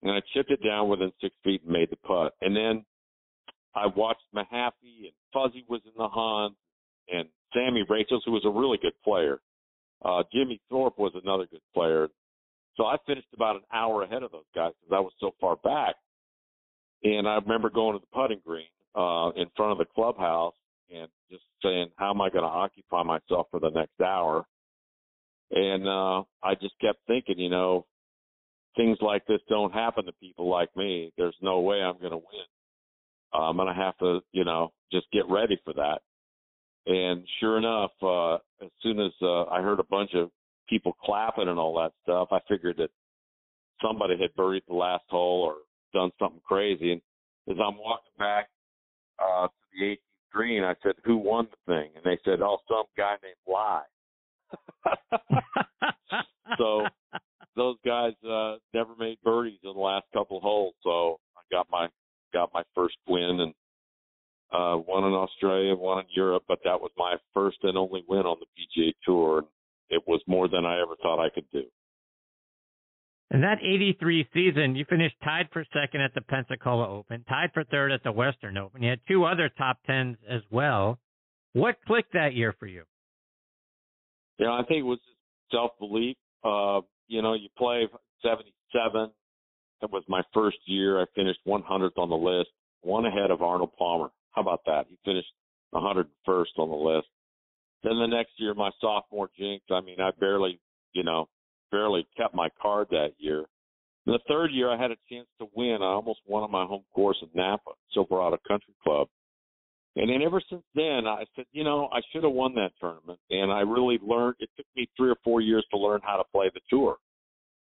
and 0.02 0.10
I 0.10 0.20
chipped 0.34 0.50
it 0.50 0.62
down 0.64 0.88
within 0.88 1.12
six 1.20 1.34
feet 1.44 1.62
and 1.62 1.72
made 1.72 1.90
the 1.90 1.96
putt. 1.96 2.34
And 2.40 2.54
then 2.54 2.84
I 3.74 3.86
watched 3.86 4.22
Mahaffey 4.34 5.04
and 5.04 5.12
Fuzzy 5.32 5.64
was 5.68 5.80
in 5.84 5.92
the 5.96 6.08
hunt, 6.08 6.54
and 7.08 7.28
Sammy 7.54 7.84
Rachels, 7.88 8.22
who 8.24 8.32
was 8.32 8.44
a 8.44 8.50
really 8.50 8.78
good 8.80 8.94
player. 9.04 9.40
Uh, 10.04 10.22
Jimmy 10.32 10.60
Thorpe 10.68 10.98
was 10.98 11.12
another 11.22 11.46
good 11.50 11.60
player. 11.74 12.08
So 12.76 12.84
I 12.86 12.96
finished 13.06 13.28
about 13.34 13.56
an 13.56 13.62
hour 13.72 14.02
ahead 14.02 14.22
of 14.22 14.32
those 14.32 14.48
guys 14.54 14.72
because 14.80 14.96
I 14.96 15.00
was 15.00 15.12
so 15.20 15.34
far 15.40 15.56
back. 15.56 15.94
And 17.04 17.28
I 17.28 17.34
remember 17.36 17.68
going 17.68 17.94
to 17.94 18.00
the 18.00 18.16
putting 18.16 18.40
green 18.44 18.64
uh, 18.94 19.30
in 19.30 19.46
front 19.56 19.72
of 19.72 19.78
the 19.78 19.84
clubhouse 19.94 20.54
and 20.90 21.08
just 21.30 21.42
saying, 21.62 21.88
"How 21.96 22.10
am 22.10 22.20
I 22.20 22.30
going 22.30 22.44
to 22.44 22.48
occupy 22.48 23.02
myself 23.02 23.48
for 23.50 23.60
the 23.60 23.70
next 23.70 24.00
hour?" 24.00 24.44
And 25.50 25.86
uh, 25.86 26.22
I 26.42 26.54
just 26.60 26.74
kept 26.80 27.00
thinking, 27.06 27.38
you 27.38 27.50
know, 27.50 27.86
things 28.76 28.98
like 29.00 29.26
this 29.26 29.40
don't 29.48 29.72
happen 29.72 30.06
to 30.06 30.12
people 30.12 30.48
like 30.48 30.74
me. 30.76 31.12
There's 31.18 31.36
no 31.42 31.60
way 31.60 31.82
I'm 31.82 31.98
going 31.98 32.12
to 32.12 32.16
win. 32.16 32.46
Uh, 33.34 33.48
I'm 33.48 33.56
going 33.56 33.68
to 33.68 33.74
have 33.74 33.96
to, 33.98 34.20
you 34.32 34.44
know, 34.44 34.72
just 34.90 35.06
get 35.12 35.28
ready 35.28 35.58
for 35.64 35.74
that. 35.74 36.00
And 36.86 37.24
sure 37.38 37.58
enough, 37.58 37.92
uh, 38.02 38.34
as 38.64 38.70
soon 38.82 38.98
as 39.00 39.12
uh, 39.22 39.44
I 39.44 39.62
heard 39.62 39.78
a 39.78 39.84
bunch 39.84 40.14
of 40.14 40.30
people 40.68 40.96
clapping 41.04 41.48
and 41.48 41.58
all 41.58 41.74
that 41.76 41.92
stuff, 42.02 42.28
I 42.32 42.40
figured 42.48 42.76
that 42.78 42.90
somebody 43.80 44.16
had 44.20 44.34
buried 44.34 44.64
the 44.68 44.74
last 44.74 45.04
hole 45.08 45.42
or 45.42 45.56
done 45.92 46.10
something 46.18 46.40
crazy. 46.46 46.92
And 46.92 47.00
as 47.48 47.56
I'm 47.64 47.78
walking 47.78 48.12
back 48.18 48.48
uh, 49.18 49.46
to 49.46 49.52
the 49.78 49.84
18th 49.84 49.98
green, 50.32 50.64
I 50.64 50.74
said, 50.82 50.94
"Who 51.04 51.16
won 51.18 51.48
the 51.50 51.72
thing?" 51.72 51.90
And 51.94 52.04
they 52.04 52.18
said, 52.24 52.40
"Oh, 52.40 52.58
some 52.68 52.86
guy 52.96 53.16
named 53.22 53.36
Lye." 53.46 53.82
so 56.58 56.86
those 57.56 57.76
guys 57.84 58.12
uh, 58.28 58.56
never 58.74 58.94
made 58.98 59.18
birdies 59.22 59.58
in 59.62 59.72
the 59.72 59.80
last 59.80 60.06
couple 60.12 60.40
holes, 60.40 60.74
so 60.82 61.18
I 61.36 61.42
got 61.50 61.68
my 61.70 61.88
got 62.32 62.50
my 62.54 62.62
first 62.74 62.96
win 63.06 63.40
and 63.40 63.54
uh, 64.52 64.76
one 64.76 65.04
in 65.04 65.12
Australia, 65.12 65.74
one 65.74 66.00
in 66.00 66.06
Europe, 66.14 66.44
but 66.46 66.58
that 66.64 66.80
was 66.80 66.90
my 66.96 67.16
first 67.32 67.58
and 67.62 67.76
only 67.76 68.04
win 68.08 68.20
on 68.26 68.36
the 68.40 68.46
PGA 68.82 68.92
Tour. 69.04 69.44
It 69.88 70.02
was 70.06 70.20
more 70.26 70.48
than 70.48 70.64
I 70.64 70.80
ever 70.80 70.94
thought 71.02 71.22
I 71.22 71.30
could 71.30 71.50
do. 71.52 71.64
In 73.32 73.40
that 73.40 73.58
83 73.62 74.28
season, 74.34 74.76
you 74.76 74.84
finished 74.84 75.16
tied 75.24 75.48
for 75.52 75.64
second 75.72 76.02
at 76.02 76.12
the 76.14 76.20
Pensacola 76.20 76.86
Open, 76.86 77.24
tied 77.26 77.50
for 77.54 77.64
third 77.64 77.90
at 77.90 78.02
the 78.02 78.12
Western 78.12 78.58
Open. 78.58 78.82
You 78.82 78.90
had 78.90 79.00
two 79.08 79.24
other 79.24 79.50
top 79.56 79.78
tens 79.86 80.18
as 80.28 80.42
well. 80.50 80.98
What 81.54 81.76
clicked 81.86 82.12
that 82.12 82.34
year 82.34 82.54
for 82.58 82.66
you? 82.66 82.82
Yeah, 84.38 84.50
I 84.52 84.62
think 84.68 84.80
it 84.80 84.82
was 84.82 84.98
self 85.50 85.72
belief. 85.78 86.16
Uh, 86.44 86.80
you 87.08 87.22
know, 87.22 87.32
you 87.32 87.48
play 87.56 87.86
77. 88.22 89.10
That 89.80 89.90
was 89.90 90.02
my 90.08 90.22
first 90.34 90.58
year. 90.66 91.00
I 91.00 91.06
finished 91.14 91.40
100th 91.46 91.96
on 91.96 92.10
the 92.10 92.16
list, 92.16 92.50
one 92.82 93.06
ahead 93.06 93.30
of 93.30 93.40
Arnold 93.40 93.72
Palmer. 93.78 94.10
How 94.32 94.42
about 94.42 94.60
that? 94.66 94.86
He 94.88 94.98
finished 95.04 95.28
101st 96.58 96.62
on 96.62 96.70
the 96.70 96.76
list. 96.76 97.08
Then 97.82 97.98
the 97.98 98.06
next 98.06 98.32
year, 98.36 98.54
my 98.54 98.70
sophomore 98.80 99.30
jinx. 99.38 99.64
I 99.70 99.80
mean, 99.80 100.00
I 100.00 100.10
barely, 100.18 100.60
you 100.92 101.02
know, 101.02 101.28
barely 101.70 102.06
kept 102.16 102.34
my 102.34 102.48
card 102.60 102.88
that 102.90 103.12
year. 103.18 103.44
the 104.06 104.20
third 104.28 104.52
year, 104.52 104.70
I 104.70 104.80
had 104.80 104.90
a 104.90 104.96
chance 105.10 105.26
to 105.40 105.48
win. 105.54 105.78
I 105.80 105.86
almost 105.86 106.20
won 106.26 106.42
on 106.42 106.50
my 106.50 106.64
home 106.64 106.84
course 106.94 107.16
in 107.22 107.28
Napa, 107.34 107.70
Silverado 107.92 108.38
Country 108.46 108.74
Club. 108.82 109.08
And 109.94 110.08
then 110.08 110.22
ever 110.22 110.40
since 110.48 110.62
then, 110.74 111.06
I 111.06 111.24
said, 111.36 111.44
you 111.52 111.64
know, 111.64 111.88
I 111.92 112.00
should 112.10 112.24
have 112.24 112.32
won 112.32 112.54
that 112.54 112.70
tournament. 112.80 113.18
And 113.30 113.52
I 113.52 113.60
really 113.60 113.98
learned. 114.02 114.36
It 114.38 114.48
took 114.56 114.66
me 114.74 114.88
three 114.96 115.10
or 115.10 115.16
four 115.22 115.40
years 115.40 115.66
to 115.70 115.78
learn 115.78 116.00
how 116.02 116.16
to 116.16 116.24
play 116.32 116.50
the 116.54 116.60
tour. 116.70 116.96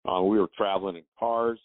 Uh, 0.10 0.22
we 0.22 0.40
were 0.40 0.50
traveling 0.58 0.98
in 0.98 1.04
cars 1.18 1.60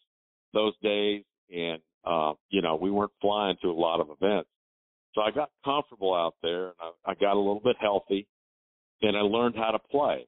those 0.53 0.75
days, 0.83 1.25
and 1.53 1.81
uh, 2.05 2.33
you 2.51 2.63
know, 2.63 2.77
we 2.77 2.91
weren't 2.91 3.13
flying 3.21 3.57
to 3.63 3.69
a 3.69 3.73
lot 3.73 4.01
of 4.01 4.09
events. 4.11 4.49
So 5.15 5.21
I 5.21 5.31
got 5.31 5.51
comfortable 5.65 6.15
out 6.15 6.35
there, 6.43 6.67
and 6.67 6.75
I, 6.81 7.13
I 7.13 7.15
got 7.15 7.35
a 7.35 7.39
little 7.39 7.61
bit 7.63 7.77
healthy, 7.81 8.27
and 9.03 9.17
I 9.17 9.21
learned 9.21 9.57
how 9.57 9.71
to 9.71 9.79
play. 9.79 10.27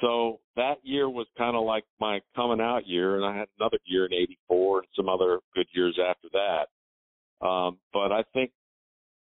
So 0.00 0.40
that 0.56 0.76
year 0.82 1.08
was 1.08 1.26
kind 1.38 1.56
of 1.56 1.64
like 1.64 1.84
my 2.00 2.20
coming 2.34 2.60
out 2.60 2.86
year, 2.86 3.16
and 3.16 3.24
I 3.24 3.36
had 3.36 3.48
another 3.58 3.78
year 3.84 4.06
in 4.06 4.12
'84 4.12 4.78
and 4.78 4.88
some 4.96 5.08
other 5.08 5.40
good 5.54 5.66
years 5.74 5.98
after 6.04 6.28
that. 6.32 7.46
Um, 7.46 7.78
but 7.92 8.12
I 8.12 8.24
think 8.32 8.50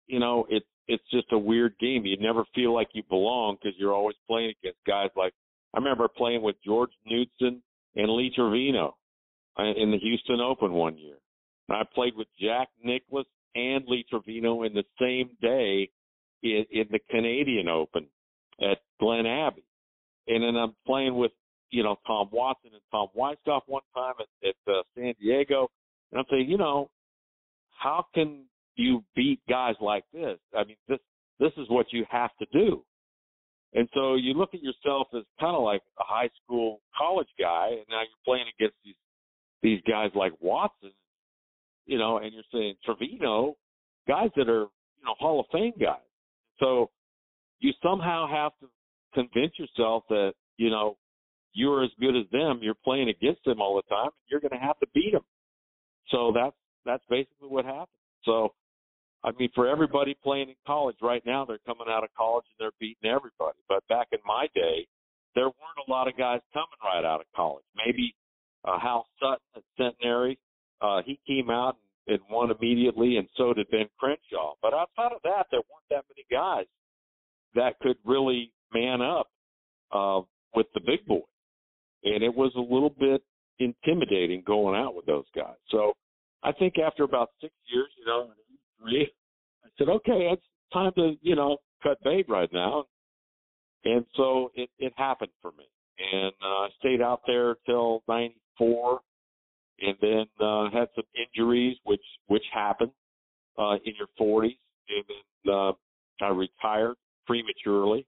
you 0.07 0.19
know, 0.21 0.47
it's 0.49 0.67
it's 0.89 1.03
just 1.11 1.33
a 1.33 1.39
weird 1.39 1.75
game. 1.81 2.07
You 2.07 2.17
never 2.19 2.45
feel 2.55 2.73
like 2.73 2.89
you 2.93 3.03
belong 3.09 3.57
because 3.61 3.79
you're 3.79 3.95
always 3.95 4.17
playing 4.29 4.55
against 4.61 4.79
guys 4.87 5.11
like 5.17 5.33
I 5.75 5.79
remember 5.79 6.09
playing 6.09 6.43
with 6.43 6.57
George 6.65 6.93
Knudson 7.11 7.61
and 7.97 8.09
Lee 8.11 8.33
Trevino 8.35 8.97
uh, 9.59 9.65
in 9.65 9.91
the 9.91 9.99
Houston 9.99 10.41
Open 10.41 10.73
one 10.73 10.97
year. 10.97 11.17
And 11.69 11.77
I 11.77 11.83
played 11.95 12.15
with 12.17 12.29
Jack 12.41 12.69
Nicklaus 12.83 13.27
and 13.57 13.85
Lee 13.89 14.05
Trevino 14.09 14.63
in 14.65 14.75
the 14.75 14.85
same 15.01 15.31
day 15.41 15.91
in, 16.43 16.65
in 16.71 16.87
the 16.91 17.01
Canadian 17.11 17.69
Open 17.69 18.07
at 18.61 18.79
Glen 19.01 19.27
Abbey. 19.27 19.65
And 20.29 20.43
then 20.43 20.57
I'm 20.57 20.75
playing 20.87 21.17
with, 21.17 21.33
you 21.71 21.83
know, 21.83 21.97
Tom 22.07 22.29
Watson 22.33 22.71
and 22.73 22.83
Tom 22.91 23.09
Weiskopf 23.17 23.63
one 23.67 23.83
time 23.95 24.15
at, 24.21 24.49
at 24.49 24.73
uh, 24.73 24.83
San 24.97 25.15
Diego. 25.21 25.69
And 26.13 26.19
I'm 26.21 26.27
saying, 26.31 26.49
you 26.49 26.59
know, 26.59 26.91
how 27.71 28.07
can 28.15 28.45
you 28.77 29.03
beat 29.15 29.41
guys 29.49 29.75
like 29.81 30.05
this. 30.13 30.39
I 30.55 30.65
mean, 30.65 30.77
this 30.89 30.99
this 31.41 31.53
is 31.57 31.69
what 31.69 31.87
you 31.93 32.05
have 32.11 32.31
to 32.39 32.47
do. 32.53 32.85
And 33.75 33.89
so 33.95 34.15
you 34.15 34.33
look 34.35 34.55
at 34.55 34.63
yourself 34.63 35.09
as 35.15 35.25
kind 35.41 35.57
of 35.57 35.63
like 35.63 35.83
a 35.99 36.05
high 36.05 36.31
school, 36.43 36.81
college 36.97 37.29
guy, 37.39 37.69
and 37.71 37.85
now 37.91 38.01
you're 38.01 38.25
playing 38.25 38.47
against 38.59 38.77
these 38.85 38.95
these 39.63 39.81
guys 39.89 40.11
like 40.15 40.33
Watson, 40.41 40.93
you 41.87 41.99
know, 41.99 42.19
and 42.19 42.33
you're 42.33 42.43
saying 42.53 42.75
Trevino, 42.85 43.57
guys 44.07 44.31
that 44.37 44.49
are 44.49 44.67
you 44.67 45.05
know 45.05 45.15
Hall 45.19 45.41
of 45.41 45.47
Fame 45.53 45.73
guys. 45.81 46.01
So 46.59 46.91
you 47.61 47.73
somehow 47.83 48.29
have 48.29 48.53
to 48.61 48.69
convince 49.15 49.59
yourself 49.59 50.05
that 50.11 50.33
you 50.57 50.71
know 50.71 50.97
you're 51.57 51.83
as 51.83 51.91
good 51.99 52.17
as 52.17 52.27
them. 52.31 52.61
You're 52.63 52.75
playing 52.85 53.09
against 53.09 53.45
them 53.45 53.61
all 53.61 53.77
the 53.77 53.95
time. 53.95 54.11
And 54.13 54.29
you're 54.29 54.41
going 54.41 54.59
to 54.59 54.65
have 54.65 54.79
to 54.81 54.87
beat 54.95 55.13
them. 55.13 55.25
So 56.11 56.33
that's 56.35 56.55
that's 56.85 57.03
basically 57.09 57.49
what 57.49 57.65
happened. 57.65 57.89
So 58.25 58.53
I 59.25 59.33
mean, 59.39 59.51
for 59.55 59.67
everybody 59.67 60.17
playing 60.23 60.51
in 60.51 60.55
college 60.67 60.97
right 61.03 61.23
now, 61.27 61.45
they're 61.45 61.59
coming 61.67 61.87
out 61.89 62.05
of 62.05 62.11
college 62.17 62.45
and 62.47 62.65
they're 62.65 62.77
beating 62.79 63.11
everybody. 63.11 63.59
But 63.69 63.87
back 63.89 64.09
in 64.13 64.21
my 64.25 64.47
day, 64.55 64.87
there 65.35 65.47
weren't 65.47 65.83
a 65.87 65.91
lot 65.91 66.07
of 66.07 66.17
guys 66.17 66.41
coming 66.53 66.79
right 66.85 67.05
out 67.05 67.21
of 67.21 67.27
college. 67.35 67.65
Maybe 67.75 68.15
uh, 68.65 68.79
Hal 68.79 69.07
Sutton 69.19 69.39
at 69.57 69.63
Centenary, 69.77 70.39
uh, 70.81 71.03
he 71.05 71.19
came 71.27 71.51
out 71.51 71.77
and, 72.07 72.19
won 72.31 72.51
immediately, 72.51 73.17
and 73.17 73.29
so 73.37 73.53
did 73.53 73.69
Ben 73.71 73.89
Crenshaw. 73.99 74.55
But 74.63 74.75
outside 74.75 75.13
of 75.13 75.23
that, 75.25 75.47
there 75.51 75.61
weren't 75.61 75.89
that 75.91 76.05
many 76.09 76.25
guys 76.31 76.67
that 77.55 77.79
could 77.81 77.97
really 78.05 78.53
man 78.73 79.03
up 79.03 79.29
uh, 79.93 80.21
with 80.55 80.67
the 80.75 80.81
big 80.87 81.05
boy, 81.07 81.23
and 82.05 82.23
it 82.23 82.35
was 82.35 82.53
a 82.57 82.61
little 82.61 82.91
bit 82.91 83.23
intimidating 83.59 84.43
going 84.47 84.79
out 84.79 84.95
with 84.95 85.07
those 85.07 85.25
guys. 85.35 85.57
So 85.71 85.95
I 86.43 86.53
think 86.53 86.79
after 86.79 87.05
about 87.05 87.31
six 87.41 87.53
years, 87.73 87.89
you 87.99 88.07
know. 88.07 88.31
I 89.65 89.69
said, 89.79 89.89
okay, 89.89 90.31
it's 90.33 90.45
time 90.73 90.93
to, 90.97 91.17
you 91.23 91.35
know, 91.35 91.59
cut 91.83 91.99
bait 92.05 92.29
right 92.29 92.53
now. 92.53 92.85
And 93.85 94.05
so 94.17 94.51
it, 94.55 94.71
it 94.79 94.93
happened 94.97 95.31
for 95.41 95.53
me. 95.53 95.65
And 96.13 96.33
uh, 96.43 96.47
I 96.47 96.69
stayed 96.79 97.01
out 97.01 97.21
there 97.27 97.57
till 97.67 98.03
94. 98.09 99.01
And 99.81 99.97
then 100.01 100.27
uh, 100.41 100.71
had 100.71 100.89
some 100.95 101.05
injuries, 101.15 101.77
which 101.85 102.05
which 102.29 102.45
happen 102.53 102.91
uh, 103.59 103.77
in 103.85 103.95
your 103.97 104.09
40s, 104.19 104.57
and 104.89 105.05
then 105.09 105.55
uh, 105.55 105.73
I 106.23 106.29
retired 106.29 106.97
prematurely. 107.27 108.07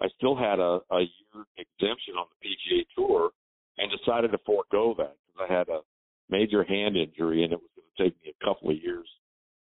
I 0.00 0.06
still 0.16 0.36
had 0.36 0.58
a, 0.58 0.80
a 0.90 1.00
year 1.00 1.44
exemption 1.56 2.14
on 2.14 2.26
the 2.30 2.48
PGA 2.48 2.84
Tour, 2.96 3.30
and 3.78 3.90
decided 3.90 4.32
to 4.32 4.38
forego 4.44 4.94
that 4.98 5.16
because 5.26 5.48
I 5.48 5.52
had 5.52 5.68
a 5.68 5.80
major 6.28 6.64
hand 6.64 6.96
injury, 6.96 7.44
and 7.44 7.52
it 7.52 7.60
was 7.60 7.70
going 7.76 7.86
to 7.96 8.04
take 8.04 8.24
me 8.24 8.32
a 8.40 8.44
couple 8.44 8.70
of 8.70 8.76
years 8.76 9.08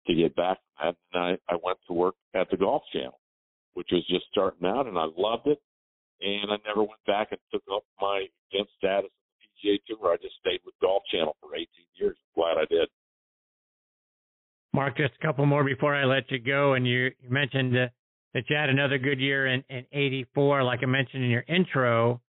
to 0.06 0.14
get 0.14 0.34
back. 0.36 0.58
And 0.80 0.94
I, 1.14 1.36
I 1.48 1.56
went 1.62 1.78
to 1.88 1.94
work 1.94 2.14
at 2.34 2.50
the 2.50 2.56
Golf 2.56 2.82
Channel, 2.92 3.18
which 3.74 3.88
was 3.92 4.06
just 4.08 4.26
starting 4.30 4.66
out, 4.66 4.86
and 4.86 4.98
I 4.98 5.06
loved 5.16 5.46
it. 5.46 5.60
And 6.20 6.50
I 6.50 6.56
never 6.66 6.80
went 6.80 7.04
back 7.06 7.28
and 7.32 7.40
took 7.52 7.62
up 7.74 7.82
my 8.00 8.26
exempt 8.52 8.72
status 8.78 9.10
PGA 9.64 9.78
Tour. 9.86 10.12
I 10.12 10.16
just 10.16 10.34
stayed 10.40 10.60
with 10.64 10.74
Golf 10.80 11.02
Channel 11.10 11.36
for 11.40 11.54
18 11.54 11.68
years. 11.96 12.16
Glad 12.34 12.56
I 12.58 12.64
did. 12.68 12.88
Mark, 14.72 14.96
just 14.96 15.12
a 15.20 15.26
couple 15.26 15.46
more 15.46 15.64
before 15.64 15.94
I 15.94 16.04
let 16.04 16.30
you 16.30 16.38
go. 16.38 16.74
And 16.74 16.86
you, 16.86 17.10
you 17.20 17.30
mentioned 17.30 17.74
that 17.74 18.44
you 18.48 18.56
had 18.56 18.68
another 18.68 18.98
good 18.98 19.20
year 19.20 19.46
in, 19.46 19.62
in 19.70 19.86
84. 19.92 20.64
Like 20.64 20.80
I 20.82 20.86
mentioned 20.86 21.24
in 21.24 21.30
your 21.30 21.44
intro, 21.48 22.20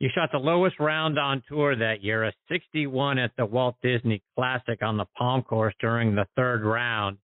you 0.00 0.08
shot 0.14 0.30
the 0.32 0.38
lowest 0.38 0.80
round 0.80 1.18
on 1.18 1.42
tour 1.48 1.76
that 1.76 2.02
year, 2.02 2.24
a 2.24 2.32
61 2.50 3.18
at 3.18 3.30
the 3.38 3.46
Walt 3.46 3.76
Disney 3.82 4.22
Classic 4.34 4.82
on 4.82 4.96
the 4.96 5.06
Palm 5.16 5.42
Course 5.42 5.74
during 5.80 6.14
the 6.14 6.26
third 6.36 6.64
round. 6.64 7.18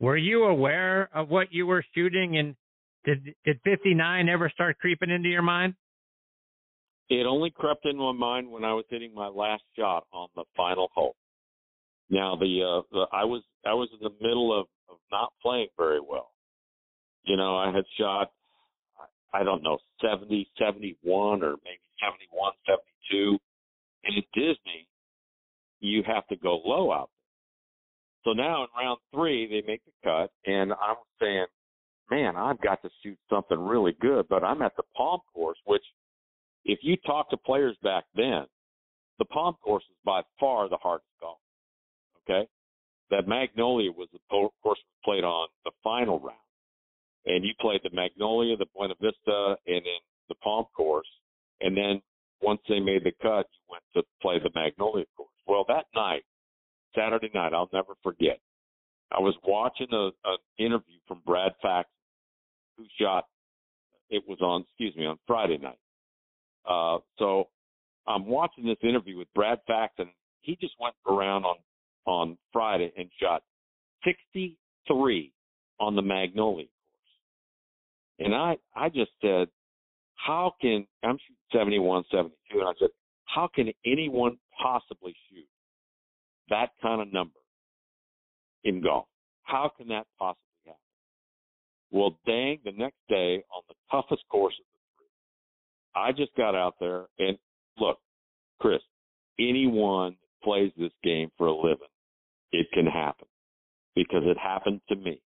Were 0.00 0.16
you 0.16 0.44
aware 0.44 1.08
of 1.14 1.28
what 1.30 1.48
you 1.50 1.66
were 1.66 1.84
shooting, 1.94 2.36
and 2.38 2.54
did 3.04 3.34
did 3.44 3.60
59 3.64 4.28
ever 4.28 4.50
start 4.50 4.78
creeping 4.78 5.10
into 5.10 5.28
your 5.28 5.42
mind? 5.42 5.74
It 7.10 7.26
only 7.26 7.50
crept 7.50 7.84
into 7.86 8.00
my 8.00 8.12
mind 8.12 8.50
when 8.50 8.64
I 8.64 8.72
was 8.72 8.84
hitting 8.88 9.12
my 9.12 9.26
last 9.26 9.64
shot 9.76 10.06
on 10.12 10.28
the 10.36 10.44
final 10.56 10.88
hole. 10.94 11.16
Now 12.08 12.36
the, 12.36 12.62
uh, 12.62 12.82
the 12.92 13.06
I 13.12 13.24
was 13.24 13.42
I 13.66 13.74
was 13.74 13.88
in 13.92 13.98
the 14.00 14.14
middle 14.26 14.58
of, 14.58 14.66
of 14.88 14.96
not 15.12 15.32
playing 15.42 15.68
very 15.76 16.00
well. 16.00 16.30
You 17.24 17.36
know, 17.36 17.56
I 17.56 17.72
had 17.72 17.84
shot 17.98 18.30
I 19.32 19.42
don't 19.42 19.62
know 19.62 19.78
70, 20.02 20.48
71 20.58 21.42
or 21.42 21.56
maybe 21.64 21.80
71, 22.02 22.52
72. 22.66 23.38
And 24.04 24.18
at 24.18 24.24
Disney, 24.34 24.88
you 25.80 26.02
have 26.06 26.26
to 26.28 26.36
go 26.36 26.60
low 26.64 26.92
out 26.92 27.10
there. 28.24 28.32
So 28.32 28.36
now 28.36 28.64
in 28.64 28.68
round 28.78 28.98
three, 29.14 29.46
they 29.46 29.66
make 29.66 29.82
the 29.84 29.92
cut, 30.04 30.30
and 30.46 30.72
I'm 30.72 30.96
saying, 31.20 31.46
man, 32.10 32.36
I've 32.36 32.60
got 32.60 32.82
to 32.82 32.90
shoot 33.02 33.18
something 33.30 33.58
really 33.58 33.96
good, 34.00 34.26
but 34.28 34.44
I'm 34.44 34.62
at 34.62 34.76
the 34.76 34.82
Palm 34.94 35.20
Course, 35.32 35.58
which 35.64 35.82
if 36.64 36.80
you 36.82 36.96
talk 36.98 37.30
to 37.30 37.36
players 37.36 37.76
back 37.82 38.04
then, 38.14 38.44
the 39.18 39.24
Palm 39.26 39.54
Course 39.62 39.84
is 39.84 39.96
by 40.04 40.22
far 40.38 40.68
the 40.68 40.76
hardest 40.76 41.08
golf. 41.20 41.38
Okay, 42.22 42.48
that 43.10 43.28
Magnolia 43.28 43.90
was 43.90 44.08
the 44.12 44.18
course 44.28 44.78
played 45.04 45.24
on 45.24 45.48
the 45.64 45.72
final 45.82 46.18
round, 46.20 46.38
and 47.26 47.44
you 47.44 47.52
played 47.60 47.80
the 47.82 47.90
Magnolia, 47.92 48.56
the 48.56 48.66
Buena 48.74 48.94
Vista, 49.00 49.56
and 49.66 49.84
then 49.84 50.00
the 50.28 50.34
Palm 50.36 50.66
Course, 50.76 51.08
and 51.60 51.76
then 51.76 52.00
once 52.42 52.60
they 52.68 52.80
made 52.80 53.04
the 53.04 53.12
cut, 53.20 53.46
you 53.52 53.60
went 53.70 53.84
to 53.94 54.02
play 54.22 54.38
the 54.38 54.50
Magnolia 54.54 55.04
course. 55.16 55.28
Well, 55.46 55.64
that 55.68 55.86
night, 55.94 56.24
Saturday 56.94 57.30
night, 57.34 57.52
I'll 57.52 57.68
never 57.72 57.94
forget. 58.02 58.40
I 59.12 59.20
was 59.20 59.34
watching 59.46 59.88
a, 59.92 60.10
an 60.24 60.38
interview 60.58 60.98
from 61.06 61.20
Brad 61.26 61.52
Faxon, 61.60 61.90
who 62.76 62.84
shot. 62.98 63.26
It 64.08 64.22
was 64.26 64.40
on, 64.40 64.62
excuse 64.62 64.96
me, 64.96 65.06
on 65.06 65.18
Friday 65.26 65.58
night. 65.58 65.78
Uh, 66.68 66.98
so 67.18 67.48
I'm 68.06 68.26
watching 68.26 68.66
this 68.66 68.76
interview 68.82 69.18
with 69.18 69.28
Brad 69.34 69.60
Faxon. 69.66 70.10
He 70.42 70.56
just 70.56 70.74
went 70.80 70.94
around 71.08 71.44
on 71.44 71.56
on 72.06 72.38
Friday 72.52 72.92
and 72.96 73.10
shot 73.20 73.42
63 74.04 75.32
on 75.78 75.94
the 75.94 76.02
Magnolia 76.02 76.66
course, 76.66 78.26
and 78.26 78.34
I 78.34 78.56
I 78.74 78.88
just 78.88 79.10
said, 79.20 79.48
how 80.16 80.54
can 80.60 80.86
I'm 81.02 81.18
shooting 81.18 81.36
71, 81.52 82.04
72, 82.10 82.58
and 82.58 82.68
I 82.68 82.72
said, 82.78 82.88
how 83.26 83.48
can 83.54 83.70
anyone 83.86 84.38
possibly 84.60 85.14
shoot 85.28 85.46
that 86.48 86.70
kind 86.82 87.00
of 87.00 87.12
number 87.12 87.38
in 88.64 88.82
golf? 88.82 89.06
How 89.42 89.70
can 89.76 89.88
that 89.88 90.06
possibly 90.18 90.44
happen? 90.66 90.80
Well, 91.90 92.18
dang, 92.26 92.58
the 92.64 92.72
next 92.72 92.98
day 93.08 93.42
on 93.54 93.62
the 93.68 93.74
toughest 93.90 94.22
course 94.28 94.54
I 95.94 96.12
just 96.12 96.34
got 96.36 96.54
out 96.54 96.74
there 96.80 97.06
and 97.18 97.36
look, 97.78 97.98
Chris, 98.60 98.80
anyone 99.38 100.16
plays 100.42 100.72
this 100.76 100.92
game 101.02 101.30
for 101.36 101.46
a 101.46 101.54
living, 101.54 101.88
it 102.52 102.66
can 102.72 102.86
happen 102.86 103.26
because 103.94 104.22
it 104.24 104.38
happened 104.38 104.80
to 104.88 104.96
me. 104.96 105.20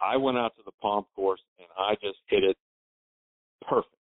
I 0.00 0.16
went 0.16 0.38
out 0.38 0.54
to 0.56 0.62
the 0.64 0.72
Palm 0.80 1.04
course 1.14 1.40
and 1.58 1.68
I 1.76 1.94
just 1.94 2.18
hit 2.28 2.44
it 2.44 2.56
perfect. 3.68 3.94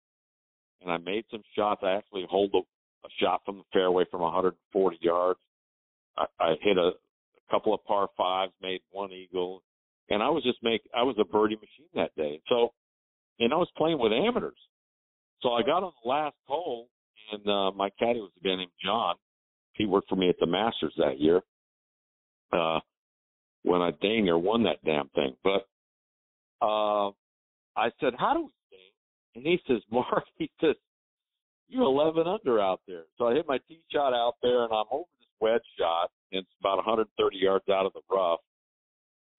And 0.82 0.90
I 0.90 0.98
made 0.98 1.24
some 1.30 1.42
shots. 1.56 1.80
I 1.82 1.92
actually 1.92 2.26
hold 2.28 2.50
a, 2.54 2.58
a 2.58 3.10
shot 3.20 3.40
from 3.44 3.58
the 3.58 3.64
fairway 3.72 4.04
from 4.10 4.20
140 4.20 4.98
yards. 5.00 5.40
I, 6.16 6.26
I 6.38 6.54
hit 6.60 6.76
a, 6.76 6.88
a 6.88 7.50
couple 7.50 7.74
of 7.74 7.84
par 7.84 8.08
fives, 8.16 8.52
made 8.62 8.80
one 8.90 9.10
eagle, 9.12 9.62
and 10.10 10.22
I 10.22 10.28
was 10.28 10.42
just 10.42 10.58
make 10.62 10.82
I 10.94 11.02
was 11.02 11.16
a 11.18 11.24
birdie 11.24 11.56
machine 11.56 11.88
that 11.94 12.14
day. 12.16 12.40
So, 12.48 12.72
and 13.40 13.52
I 13.52 13.56
was 13.56 13.68
playing 13.76 13.98
with 13.98 14.12
amateurs. 14.12 14.58
So 15.42 15.52
I 15.52 15.62
got 15.62 15.82
on 15.82 15.92
the 16.02 16.08
last 16.08 16.36
hole, 16.46 16.88
and 17.32 17.46
uh, 17.48 17.70
my 17.72 17.90
caddy 17.98 18.20
was 18.20 18.30
a 18.40 18.44
guy 18.44 18.56
named 18.56 18.70
John. 18.82 19.14
He 19.74 19.86
worked 19.86 20.08
for 20.08 20.16
me 20.16 20.28
at 20.28 20.36
the 20.40 20.46
Masters 20.46 20.94
that 20.98 21.20
year. 21.20 21.42
Uh, 22.52 22.80
when 23.62 23.82
I 23.82 23.90
dang 24.00 24.24
near 24.24 24.38
won 24.38 24.62
that 24.62 24.84
damn 24.84 25.08
thing, 25.08 25.34
but 25.42 25.66
uh, 26.64 27.08
I 27.76 27.90
said, 28.00 28.14
"How 28.16 28.32
do 28.34 28.44
we 28.44 28.50
and 29.36 29.44
he 29.44 29.60
says, 29.68 29.82
Mark, 29.90 30.24
he 30.38 30.50
says, 30.60 30.74
you're 31.68 31.84
11 31.84 32.26
under 32.26 32.60
out 32.60 32.80
there. 32.86 33.04
So 33.18 33.26
I 33.26 33.34
hit 33.34 33.46
my 33.46 33.58
tee 33.68 33.82
shot 33.92 34.12
out 34.12 34.34
there, 34.42 34.64
and 34.64 34.72
I'm 34.72 34.86
over 34.90 35.08
this 35.18 35.28
wedge 35.40 35.62
shot, 35.78 36.10
and 36.32 36.40
it's 36.40 36.50
about 36.60 36.76
130 36.76 37.36
yards 37.36 37.68
out 37.68 37.86
of 37.86 37.92
the 37.92 38.00
rough. 38.10 38.40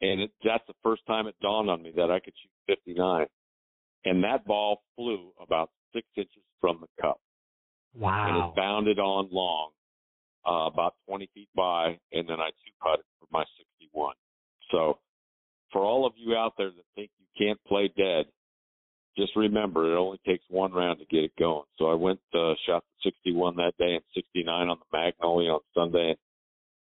And 0.02 0.22
it, 0.22 0.32
that's 0.44 0.66
the 0.68 0.74
first 0.84 1.02
time 1.08 1.28
it 1.28 1.36
dawned 1.42 1.70
on 1.70 1.82
me 1.82 1.92
that 1.96 2.12
I 2.12 2.20
could 2.20 2.34
shoot 2.42 2.76
59. 2.86 3.26
And 4.06 4.24
that 4.24 4.46
ball 4.46 4.84
flew 4.96 5.32
about 5.42 5.72
six 5.98 6.08
inches 6.16 6.44
from 6.62 6.80
the 6.82 7.02
cup. 7.02 7.20
Wow. 7.96 8.28
And 8.28 8.38
it 8.38 8.56
bounded 8.56 9.00
on 9.00 9.30
long, 9.32 9.72
uh, 10.46 10.68
about 10.68 10.94
20 11.08 11.30
feet 11.34 11.50
by, 11.56 11.98
and 12.12 12.30
then 12.30 12.40
I 12.40 12.50
two 12.50 12.72
putted 12.82 13.06
for 13.20 13.28
my 13.32 13.44
61. 13.80 14.14
So 14.72 15.00
for 15.72 15.82
all 15.82 16.06
of 16.06 16.14
you 16.16 16.36
out 16.36 16.54
there 16.58 16.70
that 16.70 16.84
think 16.96 17.10
you 17.18 17.26
can't 17.38 17.60
play 17.66 17.92
dead, 17.98 18.26
just 19.18 19.36
remember 19.36 19.92
it 19.92 19.98
only 19.98 20.20
takes 20.28 20.44
one 20.48 20.72
round 20.72 21.00
to 21.00 21.06
get 21.06 21.24
it 21.24 21.32
going. 21.40 21.64
So 21.80 21.90
I 21.90 21.96
went 21.96 22.20
uh, 22.36 22.54
shot 22.68 22.84
61 23.04 23.56
that 23.56 23.74
day 23.80 23.96
and 23.96 24.04
69 24.14 24.70
on 24.70 24.78
the 24.78 24.98
Magnolia 24.98 25.54
on 25.54 25.60
Sunday, 25.74 26.16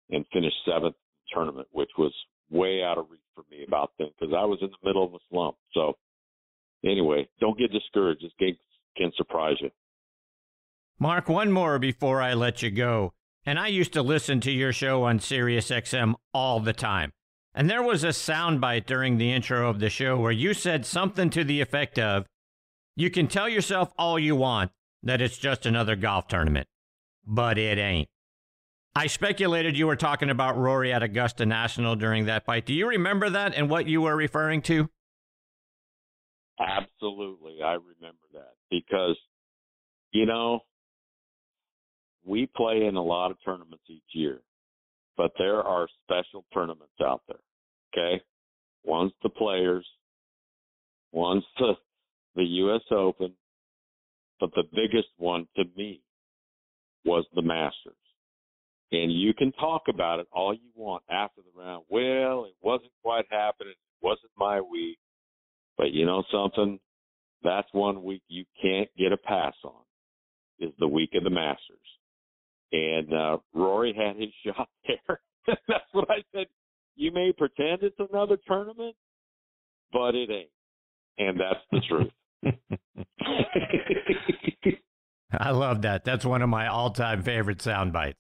and 0.09 0.25
finished 0.33 0.55
seventh 0.65 0.95
tournament, 1.31 1.67
which 1.71 1.91
was 1.97 2.13
way 2.49 2.83
out 2.83 2.97
of 2.97 3.05
reach 3.11 3.21
for 3.35 3.43
me 3.51 3.63
about 3.67 3.91
then 3.99 4.09
because 4.19 4.33
I 4.35 4.45
was 4.45 4.59
in 4.61 4.69
the 4.69 4.87
middle 4.87 5.03
of 5.03 5.13
a 5.13 5.19
slump. 5.29 5.55
So 5.73 5.93
anyway, 6.83 7.27
don't 7.39 7.57
get 7.57 7.71
discouraged. 7.71 8.23
This 8.23 8.31
game 8.39 8.57
can 8.95 9.11
surprise 9.15 9.57
you. 9.59 9.71
Mark, 10.99 11.27
one 11.27 11.51
more 11.51 11.77
before 11.77 12.21
I 12.21 12.33
let 12.33 12.61
you 12.61 12.71
go. 12.71 13.13
And 13.45 13.59
I 13.59 13.67
used 13.67 13.93
to 13.93 14.01
listen 14.01 14.39
to 14.41 14.51
your 14.51 14.73
show 14.73 15.03
on 15.03 15.19
Sirius 15.19 15.69
XM 15.69 16.15
all 16.33 16.59
the 16.59 16.73
time. 16.73 17.11
And 17.53 17.69
there 17.69 17.83
was 17.83 18.03
a 18.03 18.07
soundbite 18.09 18.85
during 18.85 19.17
the 19.17 19.31
intro 19.31 19.69
of 19.69 19.79
the 19.79 19.89
show 19.89 20.17
where 20.17 20.31
you 20.31 20.53
said 20.53 20.85
something 20.85 21.29
to 21.29 21.43
the 21.43 21.61
effect 21.61 21.99
of, 21.99 22.25
You 22.95 23.09
can 23.09 23.27
tell 23.27 23.47
yourself 23.47 23.91
all 23.97 24.17
you 24.17 24.35
want 24.35 24.71
that 25.03 25.21
it's 25.21 25.37
just 25.37 25.65
another 25.65 25.95
golf 25.95 26.27
tournament, 26.27 26.67
but 27.25 27.57
it 27.57 27.77
ain't. 27.77 28.09
I 28.95 29.07
speculated 29.07 29.77
you 29.77 29.87
were 29.87 29.95
talking 29.95 30.29
about 30.29 30.57
Rory 30.57 30.91
at 30.91 31.03
Augusta 31.03 31.45
National 31.45 31.95
during 31.95 32.25
that 32.25 32.45
fight. 32.45 32.65
Do 32.65 32.73
you 32.73 32.87
remember 32.87 33.29
that 33.29 33.53
and 33.53 33.69
what 33.69 33.87
you 33.87 34.01
were 34.01 34.15
referring 34.15 34.61
to? 34.63 34.89
Absolutely. 36.59 37.61
I 37.61 37.73
remember 37.73 38.25
that 38.33 38.54
because, 38.69 39.17
you 40.11 40.25
know, 40.25 40.61
we 42.25 42.47
play 42.55 42.85
in 42.85 42.95
a 42.95 43.03
lot 43.03 43.31
of 43.31 43.37
tournaments 43.45 43.83
each 43.87 44.01
year, 44.13 44.41
but 45.17 45.31
there 45.37 45.61
are 45.61 45.87
special 46.03 46.45
tournaments 46.53 46.93
out 47.01 47.21
there. 47.27 47.37
Okay. 47.93 48.23
One's 48.83 49.13
the 49.23 49.29
players, 49.29 49.85
one's 51.11 51.43
the, 51.59 51.73
the 52.35 52.43
U.S. 52.43 52.81
Open, 52.91 53.33
but 54.39 54.51
the 54.55 54.63
biggest 54.73 55.07
one 55.17 55.47
to 55.55 55.63
me 55.75 56.01
was 57.03 57.25
the 57.33 57.41
Masters. 57.41 57.93
And 58.91 59.11
you 59.11 59.33
can 59.33 59.51
talk 59.53 59.83
about 59.89 60.19
it 60.19 60.27
all 60.31 60.53
you 60.53 60.69
want 60.75 61.03
after 61.09 61.41
the 61.41 61.59
round. 61.59 61.85
Well, 61.89 62.45
it 62.45 62.55
wasn't 62.61 62.91
quite 63.03 63.25
happening. 63.29 63.71
It 63.73 64.05
wasn't 64.05 64.31
my 64.37 64.61
week. 64.61 64.97
But 65.77 65.91
you 65.91 66.05
know 66.05 66.23
something? 66.31 66.79
That's 67.43 67.67
one 67.73 68.03
week 68.03 68.23
you 68.27 68.45
can't 68.61 68.89
get 68.97 69.11
a 69.11 69.17
pass 69.17 69.53
on 69.63 69.73
is 70.59 70.71
the 70.79 70.87
week 70.87 71.09
of 71.15 71.23
the 71.23 71.29
Masters. 71.29 71.77
and 72.71 73.13
uh, 73.13 73.37
Rory 73.53 73.93
had 73.93 74.15
his 74.15 74.29
shot 74.45 74.69
there. 74.87 75.19
That's 75.67 75.83
what 75.91 76.09
I 76.09 76.23
said. 76.33 76.47
You 76.95 77.11
may 77.11 77.33
pretend 77.37 77.83
it's 77.83 77.99
another 77.99 78.37
tournament, 78.47 78.95
but 79.91 80.15
it 80.15 80.29
ain't, 80.31 80.49
and 81.17 81.37
that's 81.39 81.59
the 81.71 81.81
truth. 81.89 82.11
I 85.37 85.51
love 85.51 85.81
that. 85.81 86.05
That's 86.05 86.23
one 86.25 86.41
of 86.41 86.47
my 86.49 86.67
all-time 86.67 87.21
favorite 87.21 87.61
sound 87.61 87.91
bites. 87.91 88.17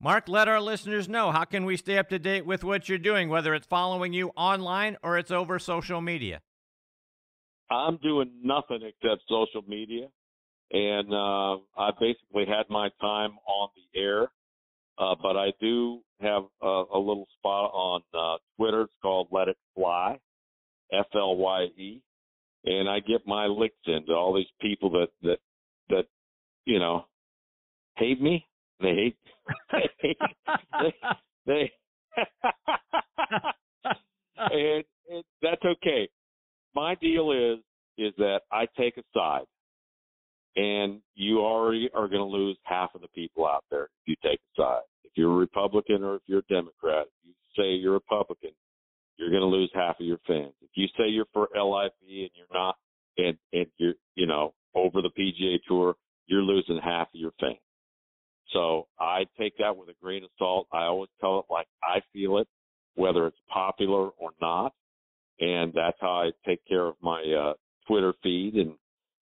Mark, 0.00 0.28
let 0.28 0.48
our 0.48 0.60
listeners 0.60 1.08
know 1.08 1.32
how 1.32 1.44
can 1.44 1.64
we 1.64 1.78
stay 1.78 1.96
up 1.96 2.10
to 2.10 2.18
date 2.18 2.44
with 2.44 2.62
what 2.64 2.86
you're 2.88 2.98
doing, 2.98 3.30
whether 3.30 3.54
it's 3.54 3.66
following 3.66 4.12
you 4.12 4.30
online 4.36 4.98
or 5.02 5.16
it's 5.16 5.30
over 5.30 5.58
social 5.58 6.02
media. 6.02 6.42
I'm 7.70 7.96
doing 7.98 8.30
nothing 8.42 8.80
except 8.82 9.22
social 9.28 9.62
media, 9.66 10.08
and 10.70 11.12
uh, 11.12 11.56
I 11.78 11.90
basically 12.00 12.46
had 12.46 12.68
my 12.68 12.88
time 13.00 13.32
on 13.46 13.68
the 13.74 14.00
air. 14.00 14.28
Uh, 14.96 15.14
but 15.20 15.36
I 15.36 15.52
do 15.60 16.00
have 16.20 16.44
a, 16.62 16.84
a 16.94 16.98
little 16.98 17.26
spot 17.38 17.72
on 17.74 18.02
uh, 18.16 18.36
Twitter. 18.56 18.82
It's 18.82 18.92
called 19.02 19.26
Let 19.32 19.48
It 19.48 19.56
Fly, 19.74 20.20
F 20.92 21.06
L 21.14 21.36
Y 21.36 21.64
E, 21.76 22.00
and 22.64 22.88
I 22.88 23.00
get 23.00 23.26
my 23.26 23.46
licks 23.46 23.74
into 23.86 24.12
all 24.12 24.32
these 24.32 24.46
people 24.60 24.90
that 24.90 25.08
that 25.22 25.38
that 25.88 26.06
you 26.64 26.78
know 26.78 27.06
hate 27.96 28.22
me. 28.22 28.46
They 28.80 28.94
hate. 28.94 29.16
They. 29.72 30.14
They. 30.82 30.92
they 31.46 31.72
and, 34.36 34.84
and 35.10 35.24
that's 35.42 35.64
okay. 35.64 36.08
My 36.74 36.94
deal 36.96 37.32
is 37.32 37.58
is 37.96 38.12
that 38.18 38.40
I 38.50 38.66
take 38.76 38.96
a 38.96 39.02
side, 39.14 39.46
and 40.56 41.00
you 41.14 41.40
already 41.40 41.88
are 41.94 42.08
going 42.08 42.20
to 42.20 42.24
lose 42.24 42.56
half 42.64 42.94
of 42.94 43.00
the 43.00 43.08
people 43.08 43.46
out 43.46 43.64
there 43.70 43.84
if 43.84 43.90
you 44.06 44.16
take 44.22 44.40
a 44.40 44.62
side. 44.62 44.82
If 45.04 45.12
you're 45.14 45.32
a 45.32 45.36
Republican 45.36 46.02
or 46.02 46.16
if 46.16 46.22
you're 46.26 46.40
a 46.40 46.52
Democrat, 46.52 47.06
if 47.06 47.28
you 47.28 47.32
say 47.56 47.70
you're 47.70 47.92
a 47.92 47.94
Republican, 47.94 48.50
you're 49.16 49.30
going 49.30 49.42
to 49.42 49.46
lose 49.46 49.70
half 49.74 50.00
of 50.00 50.06
your 50.06 50.18
fans. 50.26 50.54
If 50.60 50.70
you 50.74 50.88
say 50.98 51.08
you're 51.08 51.26
for 51.32 51.48
LIV 51.54 51.92
and 52.02 52.30
you're 52.34 52.46
not, 52.52 52.76
and 53.16 53.36
and 53.52 53.66
you're 53.78 53.94
you 54.16 54.26
know 54.26 54.54
over 54.74 55.00
the 55.00 55.10
PGA 55.10 55.58
Tour, 55.68 55.94
you're 56.26 56.42
losing 56.42 56.80
half 56.82 57.08
of 57.14 57.20
your 57.20 57.32
fans. 57.40 57.58
So 58.52 58.86
I 59.00 59.26
take 59.38 59.56
that 59.58 59.76
with 59.76 59.88
a 59.88 59.94
grain 60.02 60.24
of 60.24 60.30
salt. 60.38 60.66
I 60.72 60.84
always 60.84 61.10
tell 61.20 61.38
it 61.38 61.46
like 61.50 61.66
I 61.82 62.00
feel 62.12 62.38
it, 62.38 62.48
whether 62.94 63.26
it's 63.26 63.38
popular 63.48 64.08
or 64.08 64.30
not, 64.40 64.72
and 65.40 65.72
that's 65.74 65.96
how 66.00 66.24
I 66.26 66.30
take 66.46 66.60
care 66.66 66.86
of 66.86 66.94
my 67.02 67.22
uh, 67.22 67.54
Twitter 67.86 68.14
feed, 68.22 68.54
and 68.54 68.74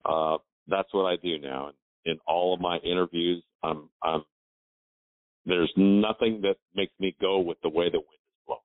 uh, 0.05 0.37
that's 0.67 0.93
what 0.93 1.05
I 1.05 1.15
do 1.21 1.39
now. 1.39 1.67
And 1.67 1.75
in 2.05 2.19
all 2.27 2.53
of 2.53 2.61
my 2.61 2.77
interviews, 2.77 3.43
I'm 3.63 3.89
I'm 4.03 4.23
there's 5.45 5.71
nothing 5.77 6.41
that 6.41 6.55
makes 6.75 6.93
me 6.99 7.15
go 7.21 7.39
with 7.39 7.57
the 7.61 7.69
way 7.69 7.89
the 7.89 7.99
wind 7.99 8.05
is 8.07 8.45
blowing. 8.47 8.61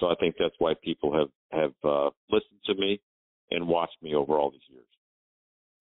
So 0.00 0.06
I 0.08 0.14
think 0.20 0.36
that's 0.38 0.54
why 0.58 0.74
people 0.82 1.12
have 1.16 1.28
have 1.52 1.72
uh, 1.84 2.10
listened 2.30 2.60
to 2.66 2.74
me 2.74 3.00
and 3.50 3.68
watched 3.68 4.02
me 4.02 4.14
over 4.14 4.34
all 4.34 4.50
these 4.50 4.60
years. 4.68 4.84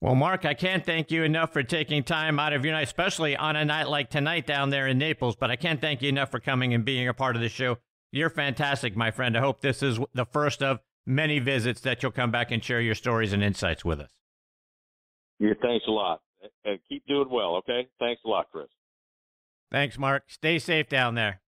Well, 0.02 0.16
Mark, 0.16 0.46
I 0.46 0.54
can't 0.54 0.86
thank 0.86 1.10
you 1.10 1.24
enough 1.24 1.52
for 1.54 1.64
taking 1.64 2.04
time 2.04 2.40
out 2.40 2.54
of 2.54 2.64
your 2.64 2.74
night, 2.74 2.84
especially 2.84 3.36
on 3.36 3.56
a 3.56 3.66
night 3.66 3.90
like 3.90 4.10
tonight 4.10 4.46
down 4.46 4.70
there 4.70 4.88
in 4.88 4.98
Naples. 4.98 5.36
But 5.36 5.52
I 5.52 5.56
can't 5.56 5.82
thank 5.82 6.02
you 6.02 6.10
enough 6.10 6.32
for 6.32 6.40
coming 6.40 6.74
and 6.74 6.86
being 6.86 7.08
a 7.08 7.14
part 7.14 7.36
of 7.36 7.42
the 7.42 7.50
show. 7.50 7.78
You're 8.16 8.30
fantastic, 8.30 8.96
my 8.96 9.12
friend. 9.12 9.36
I 9.38 9.42
hope 9.42 9.60
this 9.60 9.84
is 9.84 10.00
the 10.14 10.26
first 10.26 10.64
of 10.64 10.80
many 11.06 11.40
visits 11.40 11.82
that 11.82 12.02
you'll 12.02 12.14
come 12.14 12.32
back 12.32 12.50
and 12.50 12.64
share 12.64 12.80
your 12.80 12.96
stories 12.96 13.34
and 13.34 13.44
insights 13.44 13.84
with 13.84 14.00
us. 14.00 14.12
Yeah, 15.38 15.52
thanks 15.62 15.86
a 15.86 15.92
lot. 15.92 16.22
And 16.64 16.80
keep 16.88 17.06
doing 17.08 17.28
well, 17.30 17.58
okay? 17.58 17.90
Thanks 18.00 18.22
a 18.26 18.30
lot, 18.30 18.46
Chris. 18.54 18.68
Thanks, 19.70 19.98
Mark. 19.98 20.24
Stay 20.28 20.60
safe 20.60 20.88
down 20.88 21.16
there. 21.16 21.42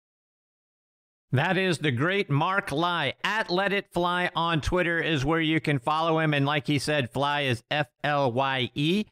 That 1.32 1.58
is 1.58 1.78
the 1.78 1.92
great 1.92 2.30
Mark 2.30 2.70
Lye. 2.74 3.14
At 3.24 3.50
Let 3.50 3.72
It 3.72 3.88
Fly 3.94 4.30
on 4.36 4.60
Twitter 4.60 5.00
is 5.00 5.24
where 5.24 5.40
you 5.40 5.62
can 5.62 5.80
follow 5.80 6.20
him. 6.20 6.34
And 6.34 6.46
like 6.46 6.68
he 6.68 6.80
said, 6.80 7.10
Fly 7.10 7.42
is 7.44 7.64
F 7.72 7.88
L 8.04 8.30
Y 8.34 8.72
E. 8.76 9.06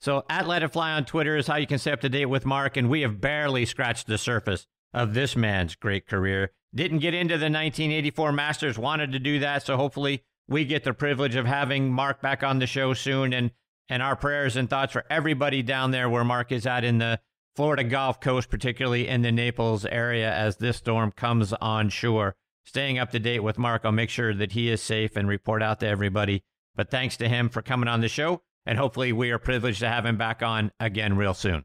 So 0.00 0.24
at 0.30 0.46
Let 0.46 0.62
It 0.62 0.68
Fly 0.72 0.92
on 0.92 1.04
Twitter 1.04 1.36
is 1.36 1.48
how 1.48 1.56
you 1.56 1.66
can 1.66 1.78
stay 1.78 1.90
up 1.90 2.02
to 2.02 2.08
date 2.08 2.26
with 2.26 2.46
Mark. 2.46 2.76
And 2.76 2.88
we 2.88 3.00
have 3.00 3.20
barely 3.20 3.66
scratched 3.66 4.06
the 4.06 4.16
surface 4.18 4.68
of 4.94 5.14
this 5.14 5.34
man's 5.34 5.74
great 5.74 6.06
career. 6.06 6.52
Didn't 6.74 6.98
get 6.98 7.14
into 7.14 7.34
the 7.34 7.46
1984 7.46 8.32
Masters, 8.32 8.78
wanted 8.78 9.12
to 9.12 9.18
do 9.18 9.40
that. 9.40 9.64
So 9.64 9.76
hopefully 9.76 10.24
we 10.48 10.64
get 10.64 10.84
the 10.84 10.94
privilege 10.94 11.34
of 11.34 11.46
having 11.46 11.92
Mark 11.92 12.20
back 12.20 12.42
on 12.42 12.58
the 12.58 12.66
show 12.66 12.94
soon. 12.94 13.32
And, 13.32 13.50
and 13.88 14.02
our 14.02 14.16
prayers 14.16 14.56
and 14.56 14.70
thoughts 14.70 14.92
for 14.92 15.04
everybody 15.10 15.62
down 15.62 15.90
there 15.90 16.08
where 16.08 16.24
Mark 16.24 16.52
is 16.52 16.66
at 16.66 16.84
in 16.84 16.98
the 16.98 17.20
Florida 17.56 17.82
Gulf 17.82 18.20
Coast, 18.20 18.48
particularly 18.48 19.08
in 19.08 19.22
the 19.22 19.32
Naples 19.32 19.84
area, 19.84 20.32
as 20.32 20.56
this 20.56 20.76
storm 20.76 21.10
comes 21.12 21.52
on 21.54 21.88
shore. 21.88 22.36
Staying 22.64 22.98
up 22.98 23.10
to 23.10 23.18
date 23.18 23.40
with 23.40 23.58
Mark, 23.58 23.82
I'll 23.84 23.90
make 23.90 24.10
sure 24.10 24.32
that 24.32 24.52
he 24.52 24.70
is 24.70 24.80
safe 24.80 25.16
and 25.16 25.26
report 25.26 25.62
out 25.62 25.80
to 25.80 25.86
everybody. 25.86 26.44
But 26.76 26.90
thanks 26.90 27.16
to 27.16 27.28
him 27.28 27.48
for 27.48 27.62
coming 27.62 27.88
on 27.88 28.00
the 28.00 28.08
show, 28.08 28.42
and 28.64 28.78
hopefully 28.78 29.12
we 29.12 29.32
are 29.32 29.38
privileged 29.38 29.80
to 29.80 29.88
have 29.88 30.06
him 30.06 30.16
back 30.16 30.40
on 30.42 30.70
again 30.78 31.16
real 31.16 31.34
soon. 31.34 31.64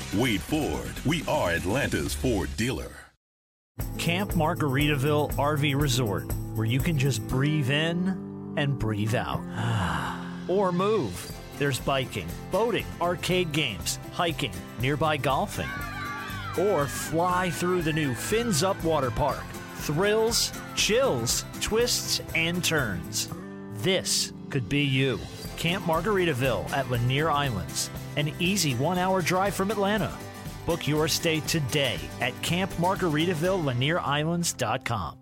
Wade 0.13 0.41
Ford, 0.41 0.91
we 1.05 1.23
are 1.25 1.51
Atlanta's 1.51 2.13
Ford 2.13 2.49
dealer. 2.57 2.91
Camp 3.97 4.33
Margaritaville 4.33 5.31
RV 5.35 5.81
Resort, 5.81 6.25
where 6.53 6.65
you 6.65 6.81
can 6.81 6.97
just 6.97 7.25
breathe 7.29 7.71
in 7.71 8.53
and 8.57 8.77
breathe 8.77 9.15
out. 9.15 9.39
or 10.49 10.73
move. 10.73 11.31
There's 11.57 11.79
biking, 11.79 12.27
boating, 12.51 12.85
arcade 12.99 13.53
games, 13.53 13.99
hiking, 14.11 14.51
nearby 14.81 15.15
golfing. 15.15 15.69
Or 16.59 16.87
fly 16.87 17.49
through 17.49 17.83
the 17.83 17.93
new 17.93 18.13
Fins 18.13 18.63
Up 18.63 18.83
Water 18.83 19.11
Park. 19.11 19.45
Thrills, 19.75 20.51
chills, 20.75 21.45
twists, 21.61 22.21
and 22.35 22.61
turns. 22.61 23.29
This 23.75 24.33
could 24.49 24.67
be 24.67 24.81
you. 24.81 25.19
Camp 25.61 25.85
Margaritaville 25.85 26.67
at 26.71 26.89
Lanier 26.89 27.29
Islands, 27.29 27.91
an 28.17 28.33
easy 28.39 28.73
one 28.73 28.97
hour 28.97 29.21
drive 29.21 29.53
from 29.53 29.69
Atlanta. 29.69 30.11
Book 30.65 30.87
your 30.87 31.07
stay 31.07 31.39
today 31.41 31.99
at 32.19 32.33
campmargaritaville.lanierislands.com. 32.41 35.20